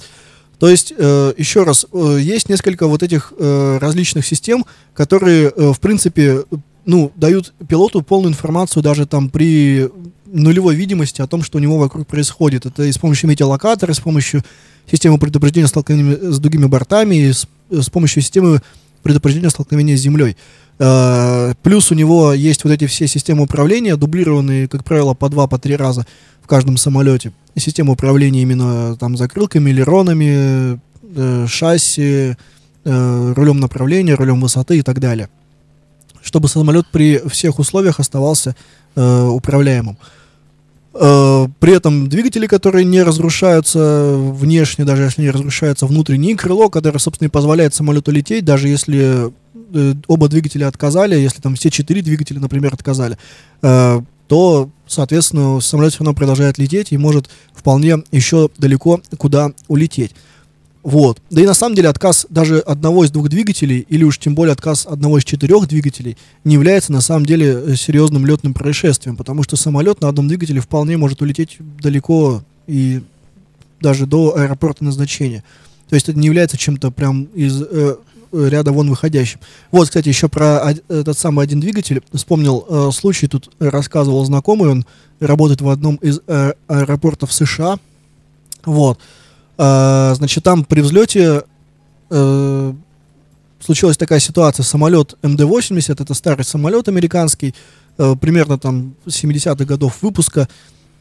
[0.60, 5.74] То есть, э, еще раз, э, есть несколько вот этих э, различных систем, которые, э,
[5.74, 6.44] в принципе,
[6.86, 9.90] ну, дают пилоту полную информацию даже там при
[10.26, 12.66] нулевой видимости о том, что у него вокруг происходит.
[12.66, 14.44] Это и с помощью метеолокатора, с помощью
[14.92, 18.62] системы предупреждения столкновения с другими бортами, и с, с помощью системы
[19.04, 20.36] предупреждения столкновения с землей.
[20.80, 25.48] Э, Плюс у него есть вот эти все системы управления, дублированные, как правило, по два,
[25.48, 26.06] по три раза
[26.42, 27.32] в каждом самолете.
[27.56, 30.80] И система управления именно там закрылками, леронами,
[31.16, 32.36] э, шасси,
[32.86, 35.30] э, рулем направления, рулем высоты и так далее.
[36.24, 38.56] Чтобы самолет при всех условиях оставался
[38.96, 39.98] э, управляемым.
[40.94, 47.00] Э, При этом двигатели, которые не разрушаются внешне, даже если не разрушаются внутреннее крыло, которое,
[47.00, 49.32] собственно, и позволяет самолету лететь, даже если
[49.74, 53.18] э, оба двигателя отказали, если там все четыре двигателя, например, отказали,
[53.62, 60.16] э, то, соответственно, самолет все равно продолжает лететь и может вполне еще далеко куда улететь.
[60.84, 61.22] Вот.
[61.30, 64.52] Да и на самом деле отказ даже одного из двух двигателей, или уж тем более
[64.52, 69.44] отказ одного из четырех двигателей, не является на самом деле э, серьезным летным происшествием, потому
[69.44, 73.02] что самолет на одном двигателе вполне может улететь далеко и
[73.80, 75.44] даже до аэропорта назначения.
[75.88, 77.96] То есть это не является чем-то прям из э,
[78.34, 79.40] э, ряда вон выходящим.
[79.72, 82.02] Вот, кстати, еще про этот самый один двигатель.
[82.12, 84.86] Вспомнил э, случай, тут рассказывал знакомый, он
[85.22, 87.80] работает в одном из э, аэропортов США.
[88.66, 89.00] Вот.
[89.58, 91.44] А, значит, там при взлете
[92.10, 92.74] э,
[93.60, 94.64] случилась такая ситуация.
[94.64, 97.54] Самолет МД-80, это старый самолет американский,
[97.98, 100.48] э, примерно там 70-х годов выпуска,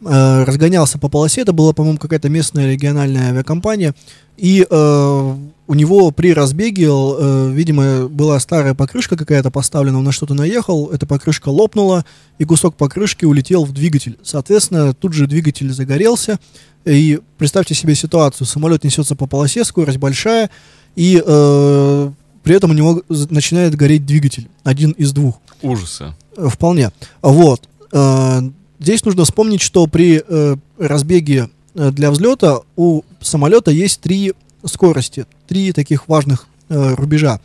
[0.05, 1.43] э, разгонялся по полосе.
[1.43, 3.95] Это была, по-моему, какая-то местная региональная авиакомпания.
[4.37, 5.37] И э,
[5.67, 10.91] у него при разбеге, э, видимо, была старая покрышка какая-то поставлена, он на что-то наехал,
[10.91, 12.05] эта покрышка лопнула,
[12.39, 14.19] и кусок покрышки улетел в двигатель.
[14.23, 16.39] Соответственно, тут же двигатель загорелся.
[16.85, 20.51] И представьте себе ситуацию, самолет несется по полосе, скорость большая,
[20.97, 22.11] и э,
[22.43, 25.37] при этом у него начинает гореть двигатель, один из двух.
[25.63, 26.15] Ужасы.
[26.37, 26.91] Э, Вполне.
[27.23, 27.69] Вот.
[27.93, 28.41] Э,
[28.83, 34.33] Здесь нужно вспомнить, что при э, разбеге э, для взлета у самолета есть три
[34.65, 37.39] скорости, три таких важных э, рубежа.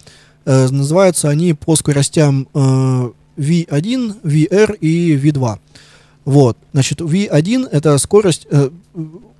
[0.45, 5.59] Э, называются они по скоростям э, V1, VR и V2.
[6.27, 8.69] Вот, значит, V1 это скорость, э,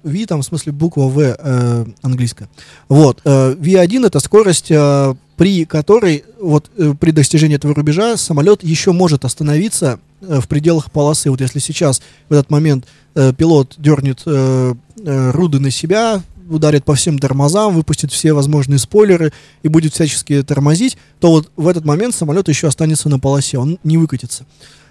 [0.04, 2.48] V там в смысле буква V э, английская.
[2.88, 8.64] Вот, э, V1 это скорость, э, при которой вот э, при достижении этого рубежа самолет
[8.64, 11.30] еще может остановиться э, в пределах полосы.
[11.30, 12.86] Вот если сейчас в этот момент
[13.16, 14.74] э, пилот дернет э,
[15.04, 20.42] э, руды на себя, ударит по всем тормозам, выпустит все возможные спойлеры и будет всячески
[20.42, 24.46] тормозить, то вот в этот момент самолет еще останется на полосе, он не выкатится.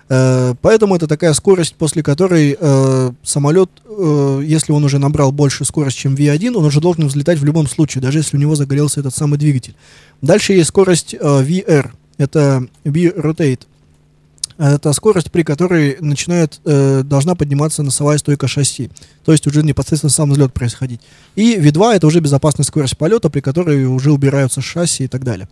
[0.09, 5.65] Э, Поэтому это такая скорость, после которой э, самолет, э, если он уже набрал больше
[5.65, 9.01] скорость, чем V1, он уже должен взлетать в любом случае, даже если у него загорелся
[9.01, 9.75] этот самый двигатель.
[10.23, 13.61] Дальше есть скорость э, VR, это V-Rotate.
[14.59, 18.91] Это скорость, при которой начинает, э, должна подниматься носовая стойка шасси.
[19.25, 21.03] То есть уже непосредственно сам взлет происходить.
[21.35, 25.47] И V2 это уже безопасная скорость полета, при которой уже убираются шасси и так далее.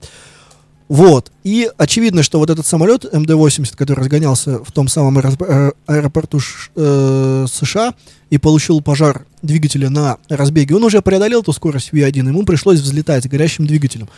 [0.89, 1.33] Вот.
[1.45, 6.41] И очевидно, что вот этот самолет МД-80, который разгонялся в том самом аэро- аэропорту
[6.77, 7.95] э, США
[8.31, 13.25] и получил пожар двигателя на разбеге, он уже преодолел эту скорость V1, ему пришлось взлетать
[13.25, 14.09] с горящим двигателем.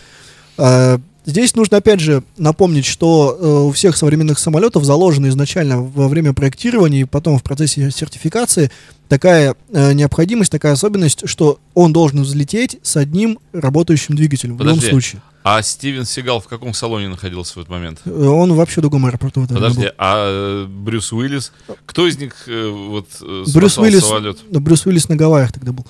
[0.58, 6.06] Э, Здесь нужно опять же напомнить, что э, у всех современных самолетов заложена изначально во
[6.06, 8.70] время проектирования и потом в процессе сертификации
[9.08, 14.86] такая э, необходимость, такая особенность, что он должен взлететь с одним работающим двигателем в Подожди.
[14.86, 15.20] любом случае.
[15.42, 18.02] А Стивен Сигал в каком салоне находился в этот момент?
[18.04, 19.40] Э, Он вообще в другом аэропорту.
[19.40, 19.90] в Подожди, был.
[19.98, 21.52] а э, Брюс Уиллис?
[21.86, 23.08] Кто из них э, вот
[23.52, 24.38] Брюс Уиллис, самолет?
[24.50, 25.86] Брюс Уиллис на Гавайях тогда был.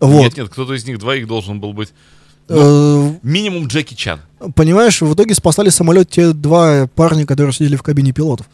[0.00, 0.20] Вот.
[0.22, 1.94] Нет, нет, кто-то из них двоих должен был быть.
[2.48, 4.20] Э, Минимум Джеки Чан.
[4.54, 8.46] Понимаешь, в итоге спасали самолет те два парня, которые сидели в кабине пилотов.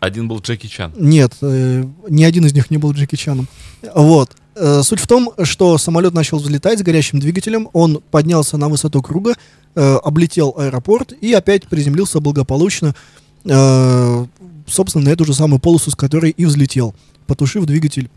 [0.00, 0.92] Один был Джеки Чан.
[0.96, 3.48] Нет, э, ни один из них не был Джеки Чаном.
[3.94, 4.32] Вот.
[4.54, 9.02] Э, Суть в том, что самолет начал взлетать с горящим двигателем, он поднялся на высоту
[9.02, 9.34] круга,
[9.74, 12.94] э, облетел аэропорт и опять приземлился благополучно,
[14.66, 16.94] собственно, на эту же самую полосу, с которой и взлетел,
[17.26, 18.08] потушив двигатель.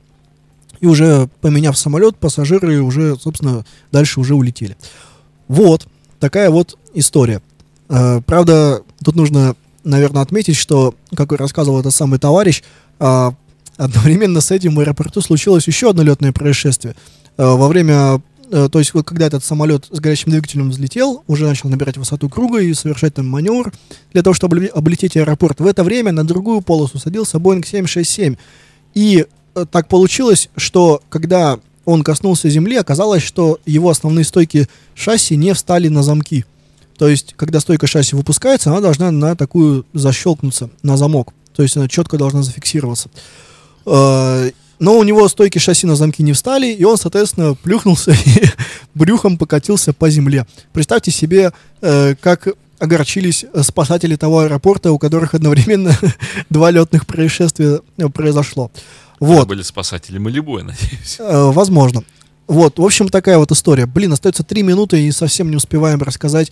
[0.80, 4.78] И уже поменяв самолет, пассажиры уже, собственно, дальше уже улетели.
[5.47, 5.88] Вот,
[6.19, 7.41] такая вот история.
[7.89, 12.63] Э, правда, тут нужно, наверное, отметить, что, как и рассказывал этот самый товарищ,
[12.99, 13.34] а,
[13.78, 16.95] одновременно с этим в аэропорту случилось еще одно летное происшествие.
[17.38, 18.21] Э, во время,
[18.51, 22.30] э, то есть вот когда этот самолет с горящим двигателем взлетел, уже начал набирать высоту
[22.30, 23.71] круга и совершать там маневр
[24.13, 25.59] для того, чтобы обле- облететь аэропорт.
[25.59, 28.36] В это время на другую полосу садился Boeing 767.
[28.95, 29.25] И э,
[29.66, 35.88] так получилось, что когда он коснулся земли, оказалось, что его основные стойки шасси не встали
[35.88, 36.45] на замки.
[36.97, 41.34] То есть, когда стойка шасси выпускается, она должна на такую защелкнуться, на замок.
[41.55, 43.10] То есть она четко должна зафиксироваться.
[43.86, 48.43] Э, Но у него стойки шасси на замки не встали, и он, соответственно, плюхнулся и
[48.93, 50.45] брюхом покатился по земле.
[50.74, 51.51] Представьте себе,
[51.82, 52.49] э, как
[52.80, 55.97] огорчились э, спасатели того аэропорта, у которых одновременно
[56.49, 58.10] два летных происшествия э,
[59.20, 59.34] произошло.
[59.36, 59.47] Это Вот.
[59.47, 61.18] были спасатели Малибу, я надеюсь.
[61.20, 62.03] Э, возможно.
[62.47, 63.86] Вот, в общем, такая вот история.
[63.86, 66.51] Блин, остается три минуты и совсем не успеваем рассказать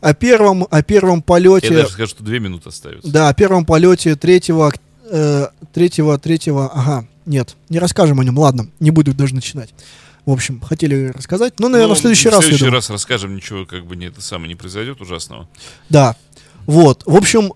[0.00, 1.74] о первом, о первом Я полете.
[1.74, 3.10] даже скажу, что две минуты остается.
[3.10, 4.72] Да, о первом полете третьего,
[5.10, 9.72] э, третьего, третьего, ага, нет, не расскажем о нем, ладно, не буду даже начинать.
[10.26, 12.40] В общем, хотели рассказать, но, наверное, Ну, в следующий в раз.
[12.40, 12.74] я следующий думаю.
[12.76, 15.48] раз расскажем, ничего как бы не это самое не произойдет ужасного.
[15.88, 16.14] Да.
[16.70, 17.02] Вот.
[17.04, 17.50] В общем,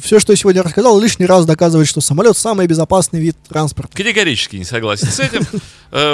[0.00, 3.96] все, что я сегодня рассказал, лишний раз доказывает, что самолет самый безопасный вид транспорта.
[3.96, 5.44] Категорически не согласен с этим.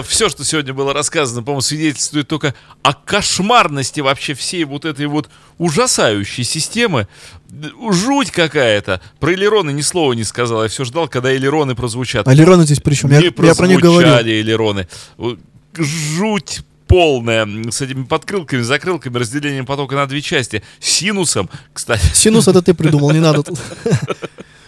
[0.05, 5.29] Все, что сегодня было рассказано, по-моему, свидетельствует только о кошмарности вообще всей вот этой вот
[5.59, 7.09] ужасающей системы.
[7.91, 9.03] Жуть какая-то.
[9.21, 10.63] Про элероны ни слова не сказал.
[10.63, 12.27] Я все ждал, когда элероны прозвучат.
[12.27, 13.11] Алероны здесь причем?
[13.11, 14.09] Я, я про них говорю.
[14.09, 14.89] прозвучали элероны.
[15.19, 15.39] Вот
[15.77, 16.63] Жуть
[16.95, 20.63] полная с этими подкрылками, закрылками, разделением потока на две части.
[20.79, 22.07] Синусом, кстати.
[22.15, 23.59] Синус это ты придумал, не надо тут.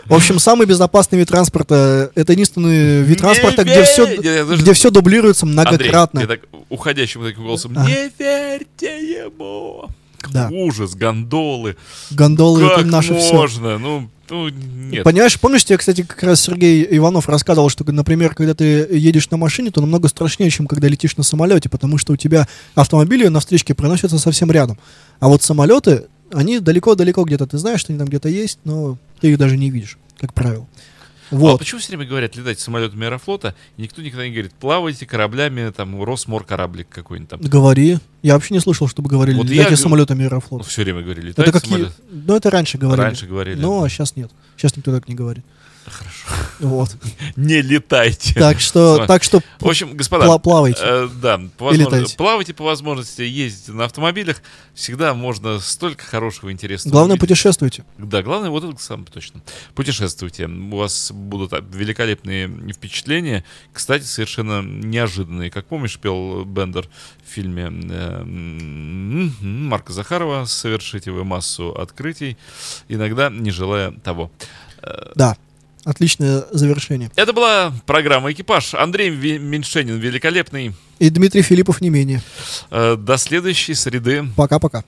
[0.06, 5.46] В общем, самый безопасный вид транспорта это единственный вид транспорта, где все, где все дублируется
[5.46, 6.18] Андрей, многократно.
[6.20, 7.74] я так уходящим таким голосом.
[7.74, 9.88] Не верьте ему.
[10.30, 10.48] Да.
[10.50, 11.76] Ужас, гондолы.
[12.10, 13.32] Гондолы это как наше все.
[13.32, 13.78] можно?
[13.78, 15.04] Ну, ну, нет.
[15.04, 19.36] Понимаешь, помнишь, тебе, кстати, как раз Сергей Иванов рассказывал, что, например, когда ты едешь на
[19.36, 23.40] машине, то намного страшнее, чем когда летишь на самолете, потому что у тебя автомобили на
[23.40, 24.78] встречке проносятся совсем рядом.
[25.20, 29.30] А вот самолеты, они далеко-далеко где-то, ты знаешь, что они там где-то есть, но ты
[29.30, 30.66] их даже не видишь, как правило.
[31.30, 31.58] А Вот.
[31.58, 36.02] почему все время говорят летать самолетами Аэрофлота, и никто никогда не говорит, плавайте кораблями, там,
[36.02, 37.40] Росмор кораблик какой-нибудь там.
[37.40, 37.98] Говори.
[38.22, 40.66] Я вообще не слышал, чтобы говорили, Вот я летайте г- самолетами Ну, Аэрофлот.
[40.66, 41.70] все время говорили, Это летайте какие...
[41.74, 41.92] самолет.
[42.10, 43.04] Ну, это раньше говорили.
[43.04, 43.60] Раньше говорили.
[43.60, 44.30] Ну, а сейчас нет.
[44.56, 45.44] Сейчас никто так не говорит.
[45.90, 46.26] Хорошо.
[46.58, 46.96] Вот.
[47.36, 48.34] Не летайте.
[48.34, 50.80] Так что, так что В общем, господа, пла- плавайте.
[50.82, 52.16] э, да, по И возможно- летайте.
[52.16, 54.42] плавайте по возможности, ездите на автомобилях.
[54.74, 56.92] Всегда можно столько хорошего, интересного.
[56.92, 57.28] Главное, увидеть.
[57.28, 57.84] путешествуйте.
[57.98, 59.40] Да, главное, вот это самое точно.
[59.74, 60.46] Путешествуйте.
[60.46, 63.44] У вас будут а, великолепные впечатления.
[63.72, 65.50] Кстати, совершенно неожиданные.
[65.50, 66.88] Как помнишь, пел Бендер
[67.24, 72.36] в фильме э, Марка Захарова «Совершите вы массу открытий,
[72.88, 74.30] иногда не желая того».
[75.14, 75.36] Да.
[75.86, 77.12] Отличное завершение.
[77.14, 78.74] Это была программа «Экипаж».
[78.74, 79.08] Андрей
[79.38, 80.74] Меньшенин великолепный.
[80.98, 82.22] И Дмитрий Филиппов не менее.
[82.72, 84.24] Э, До следующей среды.
[84.34, 84.82] Пока-пока.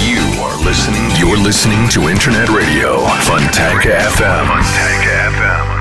[0.00, 1.08] You are listening.
[1.20, 4.48] You're listening to Internet Radio, Funtank FM.
[4.48, 5.04] Funtank
[5.38, 5.74] FM.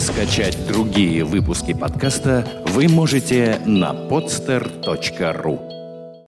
[0.00, 5.73] Скачать другие выпуски подкаста вы можете на podster.ru